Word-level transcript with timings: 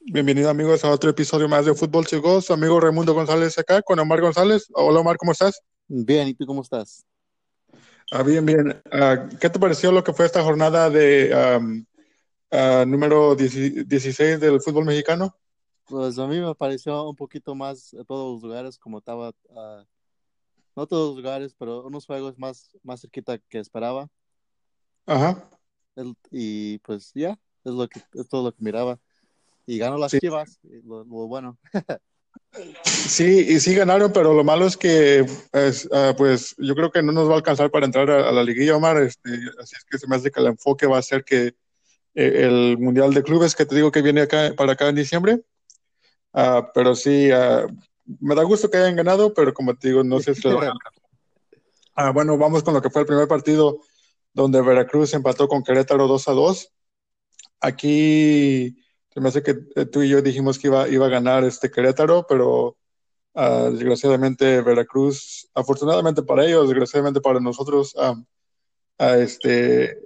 Bienvenido 0.00 0.48
amigos 0.48 0.84
a 0.84 0.90
otro 0.90 1.10
episodio 1.10 1.48
más 1.48 1.66
de 1.66 1.74
Fútbol 1.74 2.06
Chicos. 2.06 2.50
Amigo 2.50 2.80
Raimundo 2.80 3.14
González 3.14 3.58
acá 3.58 3.82
con 3.82 3.98
Omar 3.98 4.20
González. 4.20 4.68
Hola 4.72 5.00
Omar, 5.00 5.16
¿cómo 5.16 5.32
estás? 5.32 5.60
Bien, 5.86 6.28
¿y 6.28 6.34
tú 6.34 6.46
cómo 6.46 6.62
estás? 6.62 7.04
Ah, 8.10 8.22
bien, 8.22 8.46
bien. 8.46 8.80
Ah, 8.90 9.28
¿Qué 9.40 9.50
te 9.50 9.58
pareció 9.58 9.92
lo 9.92 10.02
que 10.02 10.12
fue 10.12 10.24
esta 10.24 10.42
jornada 10.42 10.88
de 10.88 11.58
um, 11.58 11.84
ah, 12.50 12.84
número 12.86 13.34
16 13.34 14.40
del 14.40 14.60
fútbol 14.60 14.84
mexicano? 14.84 15.36
Pues 15.84 16.18
a 16.18 16.26
mí 16.26 16.40
me 16.40 16.54
pareció 16.54 17.08
un 17.08 17.16
poquito 17.16 17.54
más 17.54 17.92
a 17.94 18.04
todos 18.04 18.34
los 18.34 18.42
lugares 18.42 18.78
como 18.78 18.98
estaba, 18.98 19.32
ah, 19.54 19.84
no 20.76 20.86
todos 20.86 21.08
los 21.08 21.16
lugares, 21.16 21.54
pero 21.58 21.86
unos 21.86 22.06
juegos 22.06 22.38
más, 22.38 22.70
más 22.82 23.00
cerquita 23.00 23.38
que 23.38 23.58
esperaba. 23.58 24.08
Ajá. 25.06 25.50
El- 25.96 26.16
y 26.30 26.78
pues 26.78 27.10
ya, 27.14 27.38
es 27.64 27.72
lo 27.72 27.88
que 27.88 28.00
es 28.14 28.28
todo 28.28 28.44
lo 28.44 28.52
que 28.52 28.62
miraba. 28.62 28.98
Y 29.68 29.76
ganó 29.76 29.98
las 29.98 30.12
Sí. 30.12 30.18
Chivas, 30.18 30.58
lo, 30.62 31.04
lo 31.04 31.28
bueno. 31.28 31.58
Sí, 32.82 33.46
y 33.46 33.60
sí 33.60 33.74
ganaron, 33.74 34.10
pero 34.10 34.32
lo 34.32 34.42
malo 34.42 34.64
es 34.64 34.76
que 34.76 35.26
es, 35.52 35.88
ah, 35.92 36.14
pues 36.16 36.54
yo 36.56 36.74
creo 36.74 36.90
que 36.90 37.02
no 37.02 37.12
nos 37.12 37.28
va 37.28 37.34
a 37.34 37.36
alcanzar 37.36 37.70
para 37.70 37.84
entrar 37.84 38.10
a, 38.10 38.28
a 38.28 38.32
la 38.32 38.42
liguilla, 38.42 38.74
Omar. 38.74 39.02
Este, 39.02 39.30
así 39.60 39.76
es 39.76 39.84
que 39.84 39.98
se 39.98 40.06
me 40.08 40.16
hace 40.16 40.30
que 40.30 40.40
el 40.40 40.46
enfoque 40.46 40.86
va 40.86 40.96
a 40.96 41.02
ser 41.02 41.24
que 41.24 41.48
eh, 42.14 42.46
el 42.46 42.78
Mundial 42.78 43.12
de 43.12 43.22
Clubes 43.22 43.54
que 43.54 43.66
te 43.66 43.74
digo 43.74 43.92
que 43.92 44.00
viene 44.00 44.22
acá 44.22 44.54
para 44.56 44.72
acá 44.72 44.88
en 44.88 44.94
diciembre. 44.94 45.42
Ah, 46.32 46.70
pero 46.72 46.94
sí, 46.94 47.30
ah, 47.30 47.66
me 48.20 48.34
da 48.34 48.44
gusto 48.44 48.70
que 48.70 48.78
hayan 48.78 48.96
ganado, 48.96 49.34
pero 49.34 49.52
como 49.52 49.76
te 49.76 49.88
digo, 49.88 50.02
no 50.02 50.18
sé 50.18 50.34
si 50.34 50.48
lo 50.48 50.56
van 50.56 50.68
a 50.68 50.72
alcanzar. 50.72 51.02
Bueno, 52.14 52.38
vamos 52.38 52.62
con 52.62 52.72
lo 52.74 52.80
que 52.80 52.90
fue 52.90 53.02
el 53.02 53.06
primer 53.06 53.28
partido 53.28 53.80
donde 54.32 54.62
Veracruz 54.62 55.12
empató 55.12 55.48
con 55.48 55.62
Querétaro 55.62 56.06
2 56.06 56.28
a 56.28 56.32
2. 56.32 56.72
Aquí 57.60 58.76
se 59.18 59.22
me 59.22 59.28
hace 59.30 59.42
que 59.42 59.58
eh, 59.74 59.84
tú 59.86 60.02
y 60.02 60.08
yo 60.08 60.22
dijimos 60.22 60.58
que 60.58 60.68
iba, 60.68 60.88
iba 60.88 61.06
a 61.06 61.10
ganar 61.10 61.42
este 61.42 61.70
Querétaro, 61.70 62.24
pero 62.28 62.76
ah, 63.34 63.68
desgraciadamente 63.72 64.60
Veracruz, 64.62 65.48
afortunadamente 65.54 66.22
para 66.22 66.44
ellos, 66.44 66.68
desgraciadamente 66.68 67.20
para 67.20 67.40
nosotros, 67.40 67.94
ah, 67.98 68.14
ah, 68.98 69.16
este, 69.16 69.98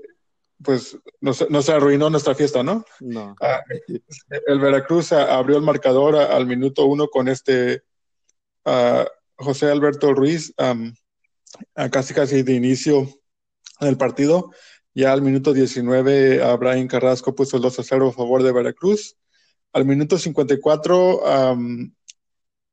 pues 0.62 0.96
nos, 1.20 1.48
nos 1.50 1.68
arruinó 1.68 2.08
nuestra 2.08 2.34
fiesta, 2.34 2.62
¿no? 2.62 2.84
No. 3.00 3.36
Ah, 3.40 3.60
el 4.46 4.58
Veracruz 4.60 5.12
abrió 5.12 5.58
el 5.58 5.62
marcador 5.62 6.16
a- 6.16 6.34
al 6.34 6.46
minuto 6.46 6.86
uno 6.86 7.08
con 7.08 7.28
este 7.28 7.82
ah, 8.64 9.06
José 9.36 9.70
Alberto 9.70 10.14
Ruiz, 10.14 10.54
a 10.56 11.90
casi 11.90 12.14
casi 12.14 12.42
de 12.42 12.54
inicio 12.54 13.08
del 13.80 13.98
partido. 13.98 14.52
Ya 14.94 15.12
al 15.12 15.22
minuto 15.22 15.52
19, 15.52 16.42
a 16.42 16.54
Brian 16.56 16.86
Carrasco 16.86 17.34
puso 17.34 17.56
el 17.56 17.62
2 17.62 17.78
a 17.78 17.82
0 17.82 18.08
a 18.08 18.12
favor 18.12 18.42
de 18.42 18.52
Veracruz. 18.52 19.16
Al 19.72 19.86
minuto 19.86 20.18
54, 20.18 21.26
am, 21.26 21.94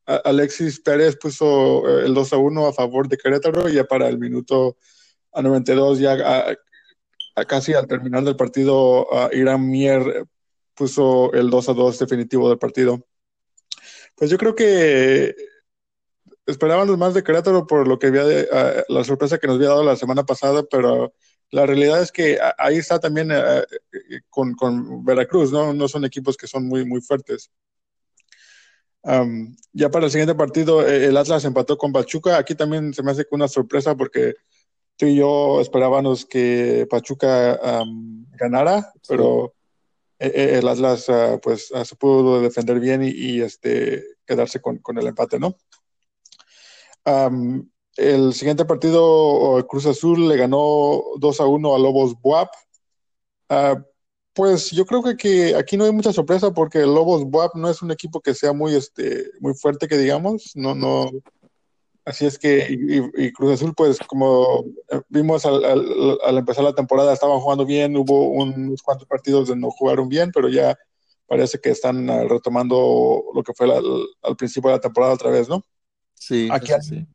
a- 0.06 0.16
Alexis 0.25 0.81
Pérez 0.81 1.16
puso 1.16 1.88
eh, 1.88 2.06
el 2.06 2.14
2 2.14 2.34
a 2.34 2.38
1 2.38 2.67
a 2.67 2.73
favor 2.73 3.08
de 3.08 3.17
Querétaro. 3.17 3.70
Ya 3.70 3.86
para 3.86 4.09
el 4.09 4.20
minuto 4.20 4.78
a 5.31 5.42
92, 5.42 6.00
ya 6.00 6.14
a- 6.14 6.56
a 7.36 7.45
casi 7.45 7.73
al 7.73 7.88
terminar 7.88 8.23
del 8.23 8.36
partido, 8.36 9.08
ah, 9.14 9.30
Irán 9.31 9.70
Mier 9.70 10.25
puso 10.75 11.31
el 11.34 11.50
2 11.50 11.70
a 11.70 11.73
2 11.73 12.00
definitivo 12.00 12.50
del 12.50 12.58
partido. 12.58 13.06
Pues 14.16 14.30
yo 14.30 14.38
creo 14.38 14.56
que 14.56 15.36
esperábamos 16.45 16.97
más 16.97 17.14
de 17.14 17.23
Querétaro 17.23 17.66
por 17.66 17.88
lo 17.88 17.97
que 17.97 18.08
había 18.08 18.25
de, 18.25 18.50
ah, 18.52 18.84
la 18.90 19.06
sorpresa 19.06 19.38
que 19.38 19.47
nos 19.47 19.56
había 19.56 19.70
dado 19.70 19.84
la 19.86 19.95
semana 19.95 20.25
pasada, 20.25 20.64
pero 20.70 21.14
la 21.52 21.66
realidad 21.66 22.02
es 22.02 22.11
que 22.11 22.39
ah, 22.42 22.55
ahí 22.58 22.78
está 22.78 23.00
también 23.00 23.31
ah, 23.31 23.64
eh, 23.92 24.22
con, 24.30 24.53
con 24.53 25.03
Veracruz, 25.03 25.52
¿no? 25.52 25.73
No 25.73 25.88
son 25.88 26.06
equipos 26.06 26.38
que 26.38 26.47
son 26.47 26.67
muy, 26.67 26.86
muy 26.86 27.02
fuertes. 27.02 27.52
Ya 29.73 29.89
para 29.89 30.06
el 30.06 30.11
siguiente 30.11 30.36
partido, 30.36 30.86
eh, 30.88 31.06
el 31.06 31.17
Atlas 31.17 31.45
empató 31.45 31.78
con 31.78 31.91
Pachuca. 31.91 32.38
Aquí 32.38 32.56
también 32.56 32.94
se 32.94 33.01
me 33.01 33.12
hace 33.12 33.25
una 33.31 33.47
sorpresa 33.47 33.96
porque 33.96 34.35
tú 34.97 35.06
y 35.06 35.16
yo 35.16 35.62
esperábamos 35.62 36.25
que 36.25 36.85
Pachuca 36.90 37.59
ganara, 38.38 38.91
pero 39.07 39.53
eh, 40.19 40.31
eh, 40.35 40.59
el 40.59 40.68
Atlas 40.68 41.09
ah, 41.09 41.40
pues 41.41 41.72
ah, 41.74 41.85
se 41.85 41.95
pudo 41.95 42.41
defender 42.41 42.79
bien 42.79 43.03
y, 43.03 43.09
y, 43.09 43.41
este, 43.41 44.03
quedarse 44.25 44.62
con, 44.62 44.79
con 44.79 44.97
el 44.97 45.07
empate, 45.07 45.40
¿no? 45.40 45.56
El 48.00 48.34
siguiente 48.34 48.66
partido, 48.66 49.66
Cruz 49.68 49.86
Azul 49.86 50.28
le 50.28 50.38
ganó 50.38 51.02
2 51.18 51.40
a 51.42 51.46
1 51.46 51.76
a 51.76 51.80
Lobos 51.80 52.14
Buap. 52.22 52.50
Ah, 53.50 53.76
pues 54.34 54.72
yo 54.72 54.86
creo 54.86 55.04
que, 55.04 55.18
que 55.18 55.56
aquí 55.56 55.76
no 55.76 55.84
hay 55.86 55.92
mucha 55.92 56.14
sorpresa 56.14 56.52
porque 56.54 56.80
el 56.80 56.94
Lobos 56.94 57.26
Buap 57.26 57.56
no 57.56 57.70
es 57.70 57.82
un 57.82 57.92
equipo 57.92 58.22
que 58.22 58.34
sea 58.34 58.54
muy, 58.54 58.76
este, 58.76 59.26
muy 59.42 59.54
fuerte, 59.54 59.88
que 59.88 59.98
digamos. 59.98 60.52
No, 60.56 60.74
no. 60.76 61.10
Así 62.06 62.26
es 62.26 62.40
que, 62.40 62.66
y, 63.16 63.32
Cruz 63.34 63.54
Azul, 63.54 63.74
pues 63.76 64.00
como 64.08 64.64
eh, 64.90 65.02
vimos 65.10 65.46
al, 65.46 65.64
al- 65.64 66.18
al 66.24 66.38
empezar 66.38 66.64
la 66.64 66.74
temporada, 66.74 67.14
estaban 67.14 67.40
jugando 67.40 67.66
bien, 67.66 67.96
hubo 67.98 68.30
unos 68.30 68.81
cuantos 68.81 69.08
partidos 69.08 69.48
donde 69.50 69.62
no 69.68 69.72
jugaron 69.72 70.08
bien, 70.10 70.31
pero 70.34 70.50
ya 70.50 70.76
parece 71.28 71.60
que 71.60 71.70
están 71.70 72.08
retomando 72.28 73.24
lo 73.36 73.44
que 73.44 73.54
fue 73.54 73.68
la- 73.68 73.81
al 74.24 74.36
principio 74.36 74.70
de 74.72 74.78
la 74.78 74.81
temporada 74.81 75.14
otra 75.14 75.30
vez, 75.30 75.48
¿no? 75.50 75.64
Sí, 76.16 76.48
Aquí 76.52 76.72
sí. 76.81 77.06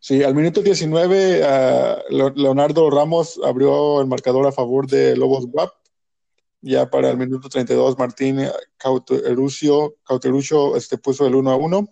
Sí, 0.00 0.22
al 0.24 0.34
minuto 0.34 0.62
19, 0.62 1.44
ah, 1.44 2.02
Leo- 2.08 2.32
Leonardo 2.34 2.90
Ramos 2.90 3.38
abrió 3.44 4.00
el 4.00 4.08
marcador 4.08 4.46
a 4.46 4.52
favor 4.52 4.88
de 4.88 5.16
Lobos 5.16 5.46
WAP. 5.52 5.70
Ya 6.62 6.90
para 6.90 7.08
el 7.10 7.16
minuto 7.16 7.48
32, 7.48 7.98
Martín 7.98 8.40
Cauteruccio, 8.76 9.96
Cauteruccio 10.04 10.76
este, 10.76 10.98
puso 10.98 11.26
el 11.26 11.34
1 11.34 11.50
a 11.50 11.56
1. 11.56 11.88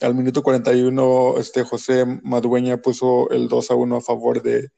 Al 0.00 0.14
minuto 0.14 0.42
41, 0.42 1.34
este, 1.38 1.64
José 1.64 2.04
Madueña 2.22 2.76
puso 2.76 3.30
el 3.30 3.48
2 3.48 3.70
a 3.70 3.74
1 3.74 3.96
a 3.96 4.00
favor 4.02 4.42
de, 4.42 4.68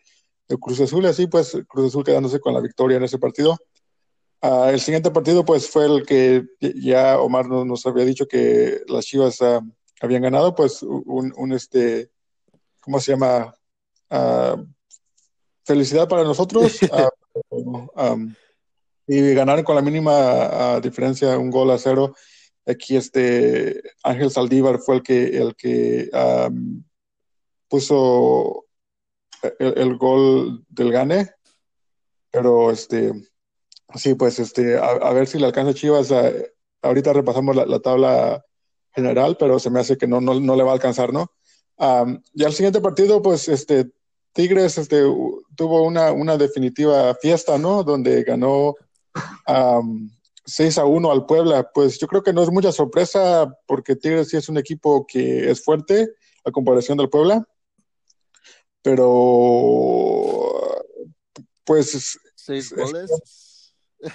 de 0.49 0.56
Cruz 0.59 0.81
Azul. 0.81 1.04
Así 1.06 1.26
pues, 1.26 1.59
Cruz 1.69 1.88
Azul 1.88 2.04
quedándose 2.04 2.38
con 2.38 2.54
la 2.54 2.60
victoria 2.60 2.97
en 2.97 3.03
ese 3.03 3.19
partido. 3.19 3.59
Ah, 4.41 4.70
el 4.72 4.81
siguiente 4.81 5.10
partido, 5.10 5.44
pues, 5.44 5.69
fue 5.69 5.87
el 5.87 6.06
que 6.06 6.44
ya 6.76 7.19
Omar 7.20 7.49
nos, 7.49 7.66
nos 7.66 7.84
había 7.87 8.04
dicho 8.04 8.26
que 8.26 8.82
las 8.87 9.04
Chivas 9.04 9.43
ah, 9.43 9.60
habían 10.00 10.22
ganado, 10.22 10.55
pues, 10.55 10.83
un, 10.83 11.33
un, 11.37 11.53
este, 11.53 12.11
¿cómo 12.81 12.99
se 13.00 13.12
llama? 13.12 13.55
Ah, 14.09 14.56
felicidad 15.65 16.09
para 16.09 16.25
nosotros. 16.25 16.78
Ah, 16.93 17.09
um, 17.50 18.34
y 19.06 19.34
ganaron 19.34 19.65
con 19.65 19.77
la 19.77 19.83
mínima 19.83 20.12
ah, 20.75 20.81
diferencia, 20.81 21.38
un 21.38 21.49
gol 21.50 21.71
a 21.71 21.78
cero. 21.78 22.15
Aquí 22.66 22.97
este 22.97 23.81
Ángel 24.03 24.31
Saldívar 24.33 24.78
fue 24.81 24.97
el 24.97 25.03
que, 25.03 25.37
el 25.38 25.55
que 25.55 26.11
um, 26.12 26.82
puso 27.69 28.67
el, 29.61 29.78
el 29.78 29.97
gol 29.97 30.65
del 30.69 30.91
gane, 30.93 31.31
pero 32.31 32.71
este 32.72 33.12
Sí, 33.94 34.15
pues 34.15 34.38
este, 34.38 34.77
a, 34.78 34.87
a 34.87 35.12
ver 35.12 35.27
si 35.27 35.38
le 35.38 35.47
alcanza 35.47 35.75
Chivas. 35.75 36.12
a- 36.12 36.32
ahorita 36.82 37.12
repasamos 37.12 37.56
la, 37.56 37.67
la 37.67 37.81
tabla 37.81 38.44
general, 38.93 39.37
pero 39.39 39.59
se 39.59 39.71
me 39.71 39.81
hace 39.81 39.97
que 39.97 40.06
no, 40.06 40.21
no, 40.21 40.39
no 40.41 40.56
le 40.56 40.62
va 40.62 40.71
a 40.71 40.75
alcanzar, 40.75 41.12
¿no? 41.12 41.31
Am, 41.77 42.23
y 42.34 42.45
al 42.45 42.53
siguiente 42.53 42.81
partido, 42.81 43.23
pues 43.23 43.49
este, 43.49 43.91
Tigres 44.33 44.78
este, 44.78 45.03
tuvo 45.56 45.83
una, 45.83 46.12
una 46.12 46.37
definitiva 46.37 47.15
fiesta, 47.17 47.59
¿no? 47.59 47.83
Donde 47.83 48.23
ganó 48.23 48.75
am, 49.47 50.11
6 50.45 50.79
a 50.79 50.84
1 50.84 51.11
al 51.11 51.27
Puebla. 51.27 51.71
Pues 51.73 51.99
yo 51.99 52.06
creo 52.06 52.23
que 52.23 52.33
no 52.33 52.43
es 52.43 52.50
mucha 52.50 52.73
sorpresa 52.73 53.50
porque 53.67 53.97
Tigres 53.97 54.29
sí 54.29 54.37
es 54.37 54.49
un 54.49 54.59
equipo 54.59 55.06
que 55.06 55.50
es 55.50 55.62
fuerte 55.65 56.11
a 56.45 56.50
comparación 56.50 56.99
del 56.99 57.09
Puebla, 57.11 57.47
pero 60.21 60.83
pues 61.65 62.19
Seis 62.34 62.73
es- 62.73 62.77
goles. 62.77 63.11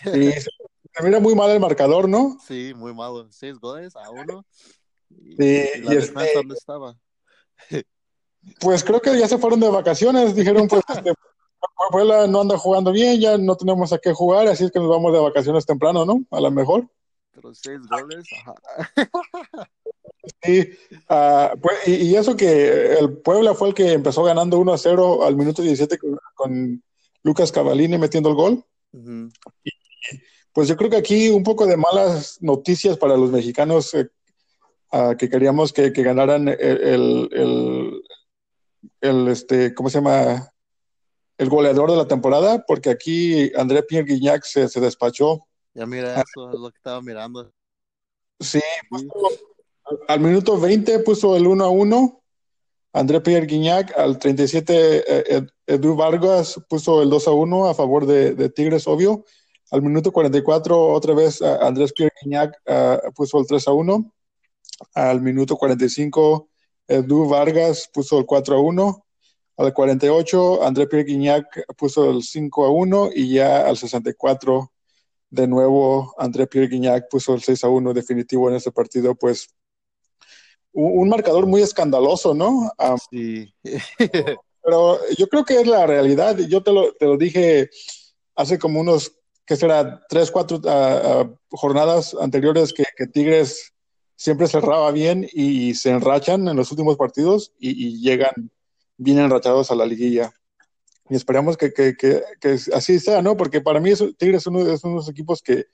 Sí, 0.04 0.32
mira 1.04 1.20
muy 1.20 1.36
mal 1.36 1.50
el 1.50 1.60
marcador, 1.60 2.08
¿no? 2.08 2.38
Sí, 2.46 2.74
muy 2.76 2.94
malo. 2.94 3.28
Seis 3.32 3.58
goles 3.60 3.96
a 3.96 4.10
uno. 4.10 4.46
Y, 5.10 5.36
Sí, 5.36 5.70
y 5.76 5.82
la 5.82 5.94
y 5.94 5.96
defensa 5.96 6.26
este, 6.26 6.38
dónde 6.38 6.56
estaba. 6.56 6.98
pues 8.60 8.84
creo 8.84 9.02
que 9.02 9.18
ya 9.18 9.28
se 9.28 9.38
fueron 9.38 9.60
de 9.60 9.70
vacaciones, 9.70 10.36
dijeron, 10.36 10.68
pues, 10.68 10.84
este, 10.90 11.14
Puebla 11.92 12.28
no 12.28 12.42
anda 12.42 12.58
jugando 12.58 12.92
bien, 12.92 13.20
ya 13.20 13.38
no 13.38 13.56
tenemos 13.56 13.92
a 13.94 13.98
qué 13.98 14.14
jugar, 14.14 14.48
así 14.48 14.66
es 14.66 14.72
que 14.72 14.80
nos 14.80 14.90
vamos 14.90 15.14
de 15.14 15.20
vacaciones 15.20 15.66
temprano, 15.66 16.06
¿no? 16.06 16.24
A 16.32 16.40
lo 16.40 16.52
mejor. 16.52 16.88
Pero 17.32 17.54
seis 17.54 17.80
goles. 17.90 18.26
Ajá. 18.42 18.56
Sí, 20.42 20.68
ah, 21.08 21.54
pues, 21.62 21.88
y, 21.88 21.92
y 22.08 22.16
eso 22.16 22.36
que 22.36 22.98
el 22.98 23.18
Puebla 23.20 23.54
fue 23.54 23.68
el 23.68 23.74
que 23.76 23.94
empezó 23.94 24.24
ganando 24.24 24.58
1 24.58 24.74
a 24.74 24.78
0 24.80 25.24
al 25.24 25.36
minuto 25.36 25.62
17 25.62 26.00
con, 26.00 26.20
con 26.34 26.84
Lucas 27.22 27.52
Cavallini 27.52 27.98
metiendo 27.98 28.30
el 28.30 28.36
gol. 28.36 28.64
Pues 30.56 30.70
yo 30.70 30.78
creo 30.78 30.90
que 30.90 30.96
aquí 30.96 31.28
un 31.30 31.44
poco 31.44 31.68
de 31.68 31.76
malas 31.76 32.38
noticias 32.42 32.98
para 32.98 33.18
los 33.18 33.30
mexicanos 33.30 33.94
eh, 33.94 34.08
ah, 34.94 35.14
que 35.20 35.30
queríamos 35.30 35.74
que, 35.74 35.92
que 35.92 36.02
ganaran 36.02 36.48
el, 36.48 36.58
el, 36.60 37.30
el- 37.34 38.02
el, 39.02 39.28
este, 39.28 39.74
¿cómo 39.76 39.90
se 39.90 39.98
llama? 39.98 40.50
El 41.38 41.50
goleador 41.50 41.92
de 41.92 41.98
la 41.98 42.08
temporada, 42.08 42.64
porque 42.66 42.90
aquí 42.90 43.52
André 43.58 43.84
Pierre 43.84 44.08
Guignac 44.08 44.46
se, 44.46 44.70
se 44.70 44.80
despachó 44.80 45.46
Ya 45.74 45.86
mira, 45.86 46.14
eso 46.22 46.50
es 46.54 46.58
lo 46.60 46.72
que 46.72 46.78
estaba 46.78 47.02
mirando. 47.02 47.52
Sí, 48.40 48.62
al 50.08 50.20
minuto 50.22 50.58
20 50.58 51.00
puso 51.00 51.36
el 51.36 51.46
1 51.48 51.66
a 51.66 51.70
1. 51.70 52.22
André 52.94 53.20
Pierre 53.20 53.46
Guignac 53.46 53.98
al 53.98 54.18
37, 54.18 55.36
eh, 55.36 55.46
Edu 55.68 55.96
Vargas 55.98 56.62
puso 56.70 57.02
el 57.02 57.10
2 57.10 57.28
a 57.28 57.32
1 57.32 57.66
a 57.68 57.74
favor 57.74 58.06
de, 58.06 58.50
Tigres, 58.50 58.88
obvio. 58.88 59.26
Al 59.76 59.82
minuto 59.82 60.14
44, 60.14 60.94
otra 60.94 61.14
vez 61.14 61.42
Andrés 61.42 61.92
Pierre 61.92 62.14
Guignac 62.22 62.58
puso 63.14 63.40
el 63.40 63.46
3 63.46 63.68
a 63.68 63.74
1. 63.74 64.14
Al 64.94 65.20
minuto 65.20 65.58
45, 65.58 66.48
Edu 66.88 67.28
Vargas 67.28 67.90
puso 67.94 68.18
el 68.18 68.26
4 68.26 68.56
a 68.56 68.62
1. 68.62 69.06
Al 69.58 69.74
48, 69.74 70.64
André 70.64 70.88
Pierre 70.88 71.04
Guignac 71.04 71.66
puso 71.76 72.10
el 72.10 72.24
5 72.24 72.64
a 72.64 72.70
1 72.70 73.10
y 73.16 73.34
ya 73.34 73.68
al 73.68 73.76
64 73.76 74.72
de 75.30 75.46
nuevo 75.46 76.16
André 76.18 76.48
Pierre 76.48 76.70
Guignac 76.70 77.10
puso 77.10 77.34
el 77.34 77.44
6 77.44 77.66
a 77.66 77.68
1 77.68 77.94
definitivo 77.94 78.50
en 78.50 78.56
ese 78.56 78.72
partido, 78.72 79.14
pues 79.14 79.50
un, 80.72 81.10
marcador 81.10 81.48
muy 81.48 81.62
escandaloso, 81.62 82.34
¿no? 82.34 82.72
sí. 83.12 83.54
pero 84.64 85.00
yo 85.18 85.28
creo 85.28 85.44
que 85.44 85.60
es 85.60 85.68
la 85.68 85.86
realidad. 85.86 86.38
Yo 86.38 86.64
te 86.64 86.72
lo, 86.72 86.94
te 86.94 87.08
lo 87.08 87.18
dije 87.18 87.70
hace 88.36 88.58
como 88.58 88.80
unos, 88.80 89.18
que 89.46 89.56
será? 89.56 90.02
Tres, 90.10 90.32
cuatro 90.32 90.60
ah, 90.66 91.02
ah, 91.04 91.30
jornadas 91.50 92.16
anteriores 92.20 92.74
que, 92.74 92.86
Tigres 93.08 93.74
siempre 94.16 94.48
cerraba 94.48 94.92
bien 94.92 95.28
y, 95.32 95.76
se 95.76 95.92
enrachan 95.92 96.48
en 96.48 96.58
los 96.58 96.72
últimos 96.72 96.98
partidos 96.98 97.54
y, 97.60 98.02
llegan 98.02 98.52
bien 98.98 99.20
enrachados 99.20 99.72
a 99.72 99.76
la 99.76 99.86
liguilla. 99.86 100.34
Y 101.10 101.16
esperamos 101.16 101.58
que, 101.58 101.72
así 102.74 103.00
sea, 103.00 103.22
¿no? 103.22 103.38
Porque 103.38 103.62
para 103.62 103.80
mí 103.80 103.94
Tigres 104.18 104.42
es 104.42 104.48
uno, 104.48 104.64
de 104.64 104.74
esos 104.74 105.10
equipos 105.10 105.42
que, 105.42 105.66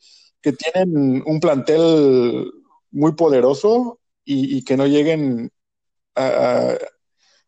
tienen 0.41 1.23
un 1.25 1.39
plantel 1.39 2.51
muy 2.89 3.13
poderoso 3.13 3.99
y, 4.25 4.63
que 4.65 4.75
no 4.75 4.85
lleguen 4.87 5.51
a, 6.15 6.77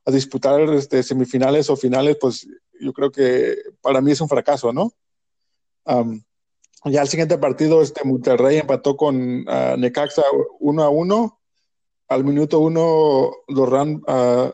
disputar 0.05 0.61
este, 0.73 1.01
semifinales 1.01 1.69
o 1.69 1.75
finales, 1.75 2.17
pues 2.19 2.47
yo 2.79 2.93
creo 2.93 3.11
que 3.11 3.57
para 3.81 4.01
mí 4.01 4.11
es 4.11 4.21
un 4.21 4.29
fracaso, 4.29 4.71
¿no? 4.71 4.93
Ya 5.85 7.01
el 7.01 7.07
siguiente 7.07 7.37
partido, 7.37 7.81
este 7.81 8.03
Monterrey 8.03 8.57
empató 8.57 8.95
con 8.97 9.45
Necaxa 9.77 10.23
1 10.59 10.83
a 10.83 10.89
1. 10.89 11.39
Al 12.09 12.23
minuto 12.23 12.59
1, 12.59 13.31
Lorran 13.47 14.01
uh, 14.07 14.51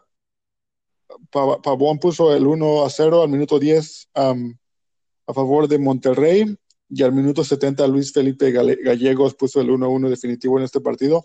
Pavón 1.29 1.99
puso 1.99 2.35
el 2.35 2.47
1 2.47 2.85
a 2.85 2.89
0 2.89 3.23
al 3.23 3.29
minuto 3.29 3.59
10 3.59 4.09
a 4.13 5.33
favor 5.33 5.67
de 5.67 5.77
Monterrey 5.77 6.57
y 6.89 7.03
al 7.03 7.13
minuto 7.13 7.43
70 7.43 7.85
Luis 7.87 8.11
Felipe 8.11 8.51
Gallegos 8.51 9.35
puso 9.35 9.61
el 9.61 9.69
1 9.69 9.85
a 9.85 9.89
1 9.89 10.09
definitivo 10.09 10.57
en 10.57 10.65
este 10.65 10.81
partido. 10.81 11.23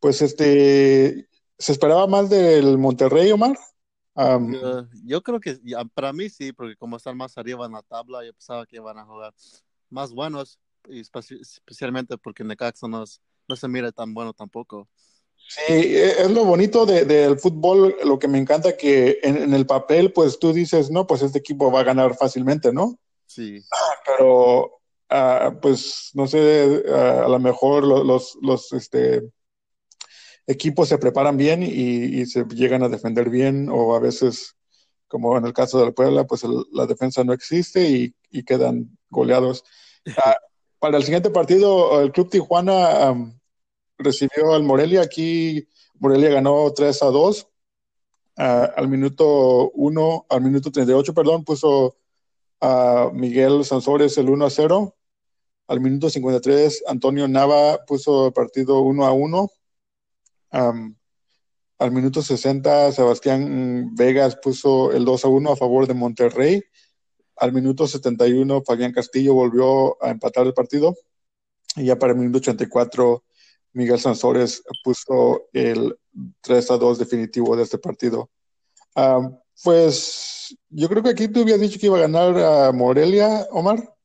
Pues 0.00 0.20
este, 0.20 1.28
¿se 1.58 1.72
esperaba 1.72 2.06
más 2.06 2.28
del 2.28 2.76
Monterrey, 2.78 3.30
Omar? 3.30 3.56
Yo 5.04 5.22
creo 5.22 5.40
que 5.40 5.58
para 5.94 6.12
mí 6.12 6.28
sí, 6.28 6.52
porque 6.52 6.76
como 6.76 6.96
están 6.96 7.16
más 7.16 7.36
arriba 7.36 7.66
en 7.66 7.72
la 7.72 7.82
tabla, 7.82 8.24
yo 8.24 8.32
pensaba 8.32 8.66
que 8.66 8.76
iban 8.76 8.98
a 8.98 9.04
jugar 9.04 9.34
más 9.90 10.12
buenos, 10.12 10.58
y 10.88 11.00
especialmente 11.00 12.16
porque 12.16 12.44
Necaxa 12.44 12.88
no, 12.88 13.04
no 13.48 13.56
se 13.56 13.68
mira 13.68 13.92
tan 13.92 14.14
bueno 14.14 14.32
tampoco. 14.32 14.88
Sí, 15.48 15.72
e, 15.72 16.22
es 16.22 16.30
lo 16.30 16.44
bonito 16.44 16.86
del 16.86 17.38
fútbol, 17.38 17.96
lo 18.04 18.18
que 18.18 18.28
me 18.28 18.38
encanta 18.38 18.76
que 18.76 19.20
en, 19.22 19.54
el 19.54 19.66
papel, 19.66 20.12
pues 20.12 20.38
tú 20.38 20.52
dices, 20.52 20.90
no, 20.90 21.06
pues 21.06 21.22
este 21.22 21.38
equipo 21.38 21.70
va 21.70 21.80
a 21.80 21.84
ganar 21.84 22.16
fácilmente, 22.16 22.72
¿no? 22.72 22.98
Sí. 23.26 23.62
Pero, 24.04 24.80
ah, 25.08 25.54
pues, 25.60 26.10
no 26.14 26.26
sé, 26.26 26.84
ah, 26.92 27.22
a 27.26 27.28
lo 27.28 27.38
mejor 27.38 27.84
los, 27.84 28.36
los, 28.42 28.72
este, 28.72 29.22
equipos 30.46 30.88
se 30.88 30.98
preparan 30.98 31.36
bien 31.36 31.62
y, 31.62 32.24
se 32.26 32.44
llegan 32.44 32.82
a 32.82 32.88
defender 32.88 33.30
bien, 33.30 33.68
o 33.70 33.94
a 33.94 34.00
veces, 34.00 34.56
como 35.08 35.36
en 35.36 35.44
el 35.44 35.52
caso 35.52 35.80
del 35.80 35.94
Puebla, 35.94 36.26
pues 36.26 36.44
la 36.72 36.86
defensa 36.86 37.24
no 37.24 37.32
existe 37.32 38.14
y, 38.30 38.42
quedan 38.44 38.96
goleados. 39.10 39.64
Ah, 40.18 40.36
para 40.78 40.98
el 40.98 41.02
siguiente 41.02 41.30
partido, 41.30 42.00
el 42.00 42.12
Club 42.12 42.30
Tijuana 42.30 43.12
recibió 43.98 44.54
al 44.54 44.62
Morelia. 44.62 45.02
Aquí 45.02 45.66
Morelia 45.98 46.30
ganó 46.30 46.72
3 46.72 47.02
a 47.02 47.06
2. 47.06 47.48
al 48.36 48.88
minuto 48.88 49.70
1, 49.72 50.26
al 50.28 50.42
minuto 50.42 50.70
38, 50.70 51.12
perdón, 51.12 51.44
puso 51.44 51.96
a 52.60 53.10
Miguel 53.12 53.64
Sansores 53.64 54.16
el 54.18 54.30
1 54.30 54.46
a 54.46 54.50
0. 54.50 54.94
Al 55.68 55.80
minuto 55.80 56.08
53, 56.08 56.84
Antonio 56.86 57.26
Nava 57.26 57.84
puso 57.84 58.28
el 58.28 58.32
partido 58.32 58.80
1 58.82 59.04
a 59.04 59.12
1. 59.12 59.50
Al 60.50 61.92
minuto 61.92 62.22
60, 62.22 62.92
Sebastián 62.92 63.94
Vegas 63.94 64.36
puso 64.36 64.92
el 64.92 65.04
2 65.04 65.24
a 65.24 65.28
1 65.28 65.52
a 65.52 65.56
favor 65.56 65.86
de 65.86 65.94
Monterrey. 65.94 66.62
Al 67.36 67.52
minuto 67.52 67.86
71, 67.86 68.62
Fabián 68.62 68.92
Castillo 68.92 69.34
volvió 69.34 70.02
a 70.02 70.10
empatar 70.10 70.46
el 70.46 70.54
partido. 70.54 70.94
Y 71.76 71.86
ya 71.86 71.98
para 71.98 72.12
el 72.12 72.18
minuto 72.18 72.38
84, 72.38 73.24
Miguel 73.72 74.00
Sansores 74.00 74.62
puso 74.82 75.48
el 75.52 75.96
3 76.40 76.70
a 76.70 76.78
2 76.78 76.98
definitivo 76.98 77.56
de 77.56 77.62
este 77.62 77.78
partido. 77.78 78.30
pues 79.62 80.56
yo 80.68 80.88
creo 80.88 81.02
que 81.02 81.10
aquí 81.10 81.28
tú 81.28 81.42
habías 81.42 81.60
dicho 81.60 81.78
que 81.78 81.86
iba 81.86 81.98
a 81.98 82.02
ganar 82.02 82.38
a 82.38 82.72
Morelia, 82.72 83.46
Omar. 83.50 83.96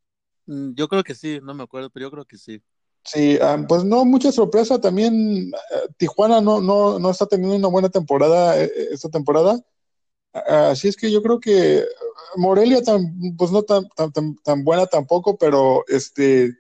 Mm, 0.45 0.73
yo 0.73 0.87
creo 0.87 1.03
que 1.03 1.15
sí, 1.15 1.39
no 1.41 1.53
me 1.53 1.63
acuerdo, 1.63 1.89
pero 1.89 2.07
yo 2.07 2.11
creo 2.11 2.25
que 2.25 2.37
sí. 2.37 2.61
Sí, 3.03 3.39
pues 3.67 3.83
no, 3.83 4.05
mucha 4.05 4.31
sorpresa. 4.31 4.79
También 4.79 5.51
eh, 5.53 5.87
Tijuana 5.97 6.41
no, 6.41 6.61
no, 6.61 6.99
no 6.99 7.09
está 7.09 7.25
teniendo 7.25 7.55
una 7.57 7.67
buena 7.67 7.89
temporada 7.89 8.61
eh, 8.61 8.71
esta 8.91 9.09
temporada. 9.09 9.59
Así 10.33 10.87
es 10.87 10.95
que 10.95 11.11
yo 11.11 11.21
creo 11.21 11.39
que 11.39 11.85
Morelia, 12.37 12.81
tan, 12.81 13.35
pues 13.37 13.51
no 13.51 13.63
tan, 13.63 13.89
tan, 13.89 14.35
tan, 14.43 14.63
buena 14.63 14.85
tampoco, 14.87 15.37
pero 15.37 15.83
este 15.87 16.57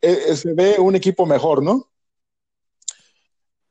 eh, 0.00 0.36
se 0.36 0.54
ve 0.54 0.78
un 0.78 0.96
equipo 0.96 1.26
mejor, 1.26 1.62
¿no? 1.62 1.88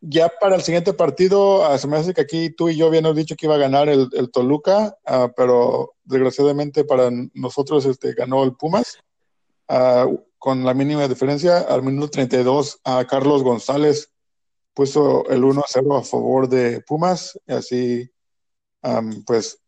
ya 0.02 0.30
para 0.40 0.56
el 0.56 0.62
siguiente 0.62 0.94
partido, 0.94 1.66
ah, 1.66 1.78
se 1.78 1.88
me 1.88 1.98
hace 1.98 2.14
que 2.14 2.22
aquí 2.22 2.50
tú 2.50 2.70
y 2.70 2.78
yo 2.78 2.88
habíamos 2.88 3.16
dicho 3.16 3.36
que 3.36 3.46
iba 3.46 3.56
a 3.56 3.60
ganar 3.60 3.90
el, 3.90 4.10
Toluca, 4.32 4.98
ah, 5.06 5.32
pero 5.36 5.96
desgraciadamente 6.04 6.84
para 6.84 7.10
nosotros 7.34 7.86
este, 7.86 8.14
ganó 8.14 8.44
el 8.44 8.54
Pumas 8.54 9.00
ah, 9.68 10.08
con 10.38 10.64
la 10.64 10.74
mínima 10.74 11.08
diferencia. 11.08 11.60
Al 11.60 11.84
minuto 11.84 12.10
32, 12.10 12.82
a 12.84 13.06
Carlos 13.06 13.44
González 13.44 14.12
puso 14.74 15.28
el 15.30 15.44
1 15.44 15.62
a 15.62 15.66
0 15.68 15.98
a 15.98 16.04
favor 16.04 16.48
de 16.48 16.82
Pumas, 16.82 17.40
y 17.48 17.54
así 17.54 18.12
pues 19.26 19.60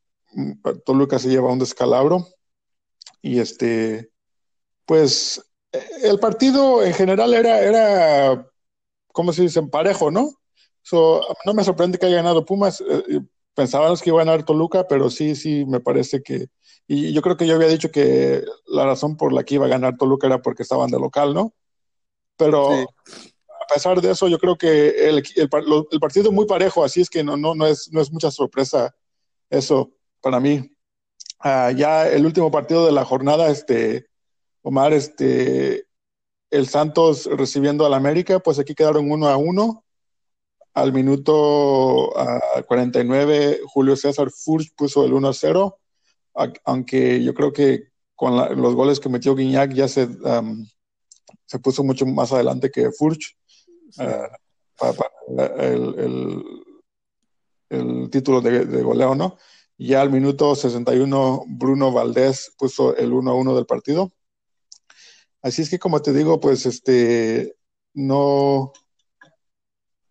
Toluca 0.86 1.20
se 1.20 1.30
lleva 1.30 1.52
un 1.52 1.60
descalabro. 1.60 2.28
Y 3.22 3.40
este, 3.40 4.12
pues 4.86 5.44
el 6.04 6.20
partido 6.20 6.84
en 6.84 6.94
general 6.94 7.34
era, 7.34 7.60
era 7.60 8.48
¿cómo 9.12 9.34
se 9.34 9.44
dice? 9.44 9.62
Parejo, 9.64 10.12
¿no? 10.12 10.32
no 10.92 11.54
me 11.54 11.64
sorprende 11.64 11.98
que 11.98 12.06
haya 12.06 12.18
ganado 12.18 12.46
Pumas. 12.46 12.82
Eh, 12.82 13.22
pensábamos 13.60 14.02
que 14.02 14.10
iba 14.10 14.22
a 14.22 14.24
ganar 14.24 14.46
Toluca, 14.46 14.88
pero 14.88 15.10
sí, 15.10 15.36
sí, 15.36 15.66
me 15.66 15.82
parece 15.82 16.24
que. 16.24 16.48
Y 16.88 17.12
yo 17.12 17.22
creo 17.22 17.36
que 17.36 17.46
yo 17.46 17.56
había 17.56 17.68
dicho 17.68 17.92
que 17.92 18.42
la 18.68 18.86
razón 18.86 19.18
por 19.18 19.34
la 19.34 19.44
que 19.44 19.56
iba 19.56 19.66
a 19.66 19.70
ganar 19.70 19.98
Toluca 19.98 20.28
era 20.28 20.42
porque 20.42 20.64
estaban 20.64 20.90
de 20.90 20.98
local, 20.98 21.34
¿no? 21.34 21.54
Pero 22.38 22.72
a 22.72 23.74
pesar 23.74 24.00
de 24.00 24.12
eso, 24.12 24.30
yo 24.30 24.40
creo 24.40 24.58
que 24.58 25.10
el, 25.10 25.50
partido 26.00 26.30
es 26.30 26.32
muy 26.32 26.46
parejo, 26.46 26.86
así 26.86 27.02
es 27.02 27.10
que 27.10 27.22
no, 27.22 27.36
no, 27.36 27.54
no, 27.54 27.68
es, 27.68 27.92
no 27.92 28.00
es 28.00 28.14
mucha 28.14 28.32
sorpresa 28.32 28.96
eso 29.50 29.92
para 30.22 30.40
mí. 30.40 30.72
Ah, 31.42 31.72
ya 31.76 32.08
el 32.08 32.26
último 32.26 32.50
partido 32.52 32.86
de 32.86 32.94
la 32.94 33.04
jornada, 33.04 33.50
este, 33.50 34.08
Omar, 34.62 34.94
este, 34.94 35.86
el 36.50 36.68
Santos 36.70 37.26
recibiendo 37.26 37.86
al 37.86 37.94
América, 37.94 38.40
pues 38.40 38.58
aquí 38.58 38.74
quedaron 38.74 39.12
uno 39.12 39.28
a 39.28 39.36
uno. 39.36 39.84
Al 40.80 40.94
minuto 40.94 42.14
49, 42.68 43.62
Julio 43.66 43.96
César 43.98 44.32
Furch 44.32 44.74
puso 44.76 45.06
el 45.06 45.14
1 45.14 45.28
a 45.28 45.34
0, 45.34 45.80
aunque 46.64 47.22
yo 47.22 47.34
creo 47.34 47.52
que 47.52 47.90
con 48.16 48.38
los 48.62 48.76
goles 48.76 49.00
que 49.00 49.10
metió 49.10 49.36
Guiñac 49.36 49.74
ya 49.74 49.90
se, 49.90 50.08
se 51.46 51.60
puso 51.60 51.84
mucho 51.84 52.06
más 52.06 52.32
adelante 52.32 52.72
que 52.72 52.92
Furch 52.92 53.38
ah, 53.98 54.30
para, 54.78 55.10
el, 55.66 56.44
título 58.10 58.40
de, 58.40 58.66
de, 58.66 58.82
goleo, 58.82 59.16
¿no? 59.16 59.38
Ya 59.78 60.02
al 60.02 60.12
minuto 60.12 60.56
61, 60.56 61.44
Bruno 61.48 61.92
Valdés 61.92 62.54
puso 62.58 62.96
el 62.96 63.12
1 63.12 63.32
a 63.32 63.36
1 63.36 63.56
del 63.56 63.66
partido. 63.66 64.12
Así 65.42 65.62
es 65.62 65.70
que 65.70 65.80
como 65.80 66.02
te 66.02 66.14
digo, 66.14 66.40
pues 66.40 66.66
este, 66.66 67.56
no, 67.94 68.72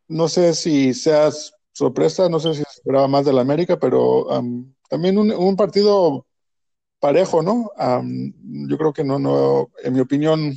no 0.08 0.28
sé 0.28 0.54
si 0.54 0.94
seas 0.94 1.54
sorpresa, 1.72 2.28
no 2.28 2.40
sé 2.40 2.54
si 2.54 2.62
esperaba 2.62 3.06
más 3.06 3.24
de 3.24 3.32
la 3.32 3.42
América, 3.42 3.78
pero 3.78 4.26
también 4.88 5.18
un, 5.18 5.56
partido 5.56 6.26
parejo, 6.98 7.42
¿no? 7.42 7.70
yo 8.42 8.76
creo 8.76 8.92
que 8.92 9.04
no, 9.04 9.18
no, 9.18 9.70
en 9.82 9.92
mi 9.92 10.00
opinión, 10.00 10.54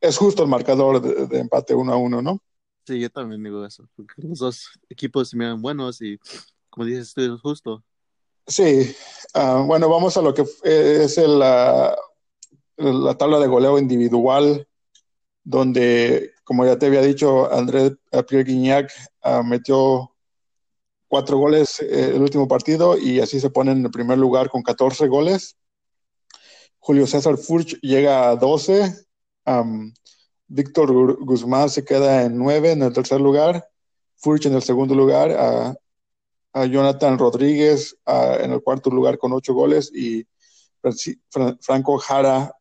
es 0.00 0.16
justo 0.16 0.42
el 0.42 0.48
marcador 0.48 1.00
de, 1.00 1.38
empate 1.38 1.74
uno 1.74 1.92
a 1.92 1.96
uno, 1.96 2.20
¿no? 2.22 2.40
Sí, 2.86 3.00
yo 3.00 3.10
también 3.10 3.42
digo 3.42 3.64
eso, 3.64 3.88
porque 3.96 4.14
los 4.18 4.38
dos 4.38 4.70
equipos 4.88 5.28
se 5.28 5.36
miran 5.36 5.60
buenos 5.60 6.00
y, 6.00 6.18
como 6.70 6.86
dices, 6.86 7.16
es 7.16 7.40
justo. 7.40 7.84
Sí, 8.46 8.94
bueno, 9.34 9.88
vamos 9.88 10.16
a 10.16 10.22
lo 10.22 10.32
que 10.32 10.44
es 10.62 11.18
la, 11.18 11.96
la 12.76 13.18
tabla 13.18 13.38
de 13.40 13.46
goleo 13.46 13.78
individual, 13.78 14.66
donde, 15.42 16.32
como 16.46 16.64
ya 16.64 16.78
te 16.78 16.86
había 16.86 17.02
dicho, 17.02 17.52
André 17.52 17.96
Pierre 18.28 18.44
Guignac 18.44 18.92
metió 19.44 20.12
cuatro 21.08 21.38
goles 21.38 21.80
eh, 21.80 22.12
el 22.14 22.22
último 22.22 22.46
partido 22.46 22.96
y 22.96 23.18
así 23.18 23.40
se 23.40 23.50
pone 23.50 23.72
en 23.72 23.84
el 23.84 23.90
primer 23.90 24.16
lugar 24.16 24.48
con 24.48 24.62
14 24.62 25.08
goles. 25.08 25.56
Julio 26.78 27.04
César 27.08 27.36
Furch 27.36 27.80
llega 27.80 28.30
a 28.30 28.36
12. 28.36 28.94
Víctor 30.46 31.24
Guzmán 31.24 31.68
se 31.68 31.84
queda 31.84 32.22
en 32.22 32.38
9 32.38 32.70
en 32.70 32.82
el 32.82 32.92
tercer 32.92 33.20
lugar. 33.20 33.68
Furch 34.14 34.46
en 34.46 34.54
el 34.54 34.62
segundo 34.62 34.94
lugar. 34.94 35.32
a 36.52 36.64
Jonathan 36.64 37.18
Rodríguez 37.18 37.98
en 38.06 38.52
el 38.52 38.62
cuarto 38.62 38.88
lugar 38.90 39.18
con 39.18 39.32
8 39.32 39.52
goles 39.52 39.90
y 39.92 40.24
Franco 41.60 41.98
Jara 41.98 42.56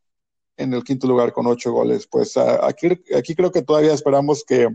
en 0.58 0.74
el 0.74 0.84
quinto 0.84 1.08
lugar 1.08 1.34
con 1.34 1.48
8 1.48 1.72
goles. 1.72 2.08
Pues 2.08 2.38
aquí, 2.38 2.88
aquí 3.16 3.36
creo 3.36 3.52
que 3.52 3.62
todavía 3.62 3.94
esperamos 3.94 4.44
que 4.44 4.70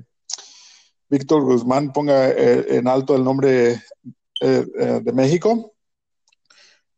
Víctor 1.09 1.43
Guzmán 1.43 1.93
ponga 1.93 2.31
eh, 2.31 2.77
en 2.77 2.87
alto 2.87 3.17
el 3.17 3.25
nombre 3.25 3.73
eh, 3.73 4.67
eh, 4.79 5.01
de 5.03 5.13
México. 5.13 5.75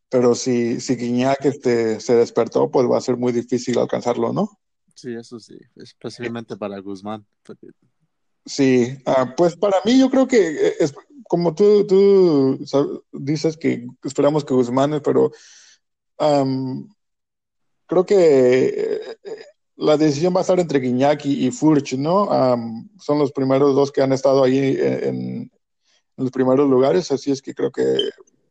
Pero 0.07 0.35
si, 0.35 0.79
si 0.79 0.95
Guiñac 0.95 1.43
este, 1.45 1.99
se 1.99 2.15
despertó, 2.15 2.69
pues 2.69 2.87
va 2.89 2.99
a 2.99 3.01
ser 3.01 3.17
muy 3.17 3.33
difícil 3.33 3.79
alcanzarlo, 3.79 4.31
¿no? 4.31 4.59
Sí, 4.95 5.15
eso 5.15 5.39
sí, 5.39 5.57
especialmente 5.75 6.55
para 6.55 6.79
Guzmán. 6.79 7.25
Sí, 8.45 8.95
ah, 9.07 9.33
pues 9.35 9.55
para 9.55 9.77
mí 9.83 9.99
yo 9.99 10.11
creo 10.11 10.27
que 10.27 10.75
es, 10.79 10.93
como 11.27 11.55
tú, 11.55 11.87
tú 11.87 12.63
dices 13.11 13.57
que 13.57 13.87
esperamos 14.03 14.45
que 14.45 14.53
Guzmán, 14.53 15.01
pero 15.03 15.31
creo 17.93 18.05
que 18.05 19.17
la 19.75 19.97
decisión 19.97 20.33
va 20.35 20.39
a 20.39 20.41
estar 20.41 20.59
entre 20.59 20.79
Guiñac 20.79 21.25
y, 21.25 21.51
Furch, 21.51 21.93
¿no? 21.93 22.27
son 22.99 23.19
los 23.19 23.31
primeros 23.31 23.75
dos 23.75 23.91
que 23.91 24.01
han 24.01 24.13
estado 24.13 24.43
ahí 24.43 24.77
en, 24.79 25.51
los 26.15 26.31
primeros 26.31 26.69
lugares, 26.69 27.11
así 27.11 27.31
es 27.31 27.41
que 27.41 27.55
creo 27.55 27.71
que 27.71 27.83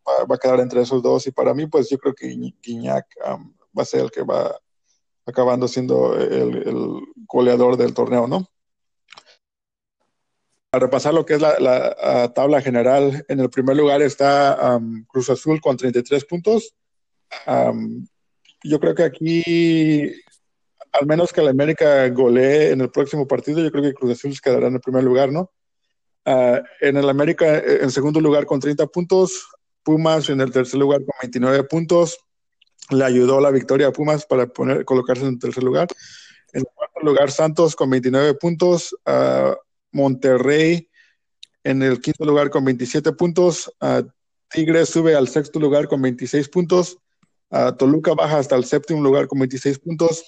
va, 0.06 0.34
a 0.34 0.38
quedar 0.38 0.60
entre 0.60 0.82
esos 0.82 1.00
dos. 1.02 1.26
Y 1.28 1.30
para 1.30 1.54
mí, 1.54 1.66
pues 1.66 1.88
yo 1.88 1.98
creo 1.98 2.14
que 2.14 2.26
Guiñac 2.26 3.06
va 3.24 3.82
a 3.82 3.84
ser 3.84 4.00
el 4.00 4.10
que 4.10 4.22
va 4.22 4.58
acabando 5.26 5.68
siendo 5.68 6.16
el, 6.16 7.00
goleador 7.28 7.76
del 7.76 7.94
torneo, 7.94 8.26
¿no? 8.26 8.48
A 10.72 10.78
repasar 10.78 11.14
lo 11.14 11.24
que 11.24 11.34
es 11.34 11.40
la, 11.40 12.32
tabla 12.34 12.60
general, 12.60 13.24
en 13.28 13.40
el 13.40 13.50
primer 13.50 13.76
lugar 13.76 14.02
está 14.02 14.80
Cruz 15.06 15.30
Azul 15.30 15.60
con 15.60 15.76
33 15.76 16.24
puntos. 16.24 16.74
Yo 18.64 18.80
creo 18.80 18.94
que 18.94 19.04
aquí 19.04 20.12
al 20.92 21.06
menos 21.06 21.32
que 21.32 21.42
la 21.42 21.50
América 21.50 22.08
golee 22.10 22.70
en 22.70 22.82
el 22.82 22.90
próximo 22.90 23.26
partido, 23.26 23.60
yo 23.60 23.70
creo 23.70 23.82
que 23.82 23.94
Cruz 23.94 24.12
Azul 24.12 24.34
se 24.34 24.40
quedará 24.40 24.68
en 24.68 24.74
el 24.74 24.80
primer 24.80 25.02
lugar, 25.02 25.32
¿no? 25.32 25.50
Ah, 26.24 26.62
en 26.80 26.96
el 26.96 27.08
América, 27.08 27.58
eh, 27.58 27.78
en 27.82 27.90
segundo 27.90 28.20
lugar 28.20 28.46
con 28.46 28.60
30 28.60 28.86
puntos, 28.86 29.48
Pumas 29.82 30.28
en 30.28 30.40
el 30.40 30.52
tercer 30.52 30.78
lugar 30.78 31.00
con 31.00 31.14
29 31.22 31.64
puntos, 31.64 32.18
le 32.90 33.04
ayudó 33.04 33.40
la 33.40 33.50
victoria 33.50 33.88
a 33.88 33.92
Pumas 33.92 34.26
para 34.26 34.46
poner, 34.46 34.84
colocarse 34.84 35.24
en 35.24 35.30
el 35.30 35.38
tercer 35.38 35.64
lugar. 35.64 35.88
En 36.52 36.60
el 36.60 36.66
cuarto 36.74 37.00
lugar, 37.00 37.30
Santos 37.30 37.74
con 37.74 37.90
29 37.90 38.34
puntos, 38.34 38.94
Monterrey 39.90 40.88
en 41.64 41.82
el 41.82 42.00
quinto 42.00 42.24
lugar 42.24 42.50
con 42.50 42.64
27 42.64 43.12
puntos, 43.12 43.72
Tigres 44.50 44.90
sube 44.90 45.14
al 45.16 45.28
sexto 45.28 45.58
lugar 45.58 45.88
con 45.88 46.02
26 46.02 46.48
puntos, 46.48 46.98
Toluca 47.78 48.14
baja 48.14 48.38
hasta 48.38 48.56
el 48.56 48.64
séptimo 48.64 49.02
lugar 49.02 49.28
con 49.28 49.38
26 49.38 49.78
puntos, 49.78 50.24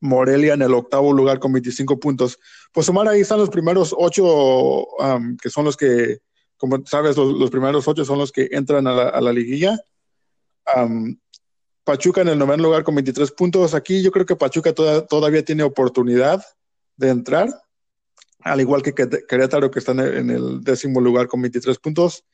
Morelia 0.00 0.54
en 0.54 0.62
el 0.62 0.74
octavo 0.74 1.12
lugar 1.12 1.38
con 1.38 1.52
25 1.52 1.98
puntos. 1.98 2.38
Pues 2.72 2.88
Omar, 2.88 3.08
ahí 3.08 3.20
están 3.20 3.38
los 3.38 3.48
primeros 3.48 3.94
ocho, 3.96 4.86
que 5.40 5.48
son 5.48 5.64
los 5.64 5.76
que, 5.76 6.18
como 6.58 6.84
sabes, 6.84 7.16
los, 7.16 7.50
primeros 7.50 7.88
ocho 7.88 8.04
son 8.04 8.18
los 8.18 8.32
que 8.32 8.48
entran 8.52 8.86
a 8.86 9.20
la, 9.20 9.32
liguilla. 9.32 9.78
Pachuca 11.84 12.20
en 12.20 12.28
el 12.28 12.38
noveno 12.38 12.64
lugar 12.64 12.84
con 12.84 12.94
23 12.94 13.30
puntos. 13.32 13.72
Aquí 13.72 14.02
yo 14.02 14.10
creo 14.10 14.26
que 14.26 14.36
Pachuca 14.36 14.74
todavía 14.74 15.44
tiene 15.44 15.62
oportunidad 15.62 16.44
de 16.96 17.08
entrar, 17.08 17.48
al 18.40 18.60
igual 18.60 18.82
que 18.82 18.92
Querétaro, 18.94 19.70
que 19.70 19.78
está 19.78 19.92
en 19.92 20.30
el 20.30 20.62
décimo 20.62 21.00
lugar 21.00 21.28
con 21.28 21.40
23 21.40 21.78
puntos. 21.78 22.24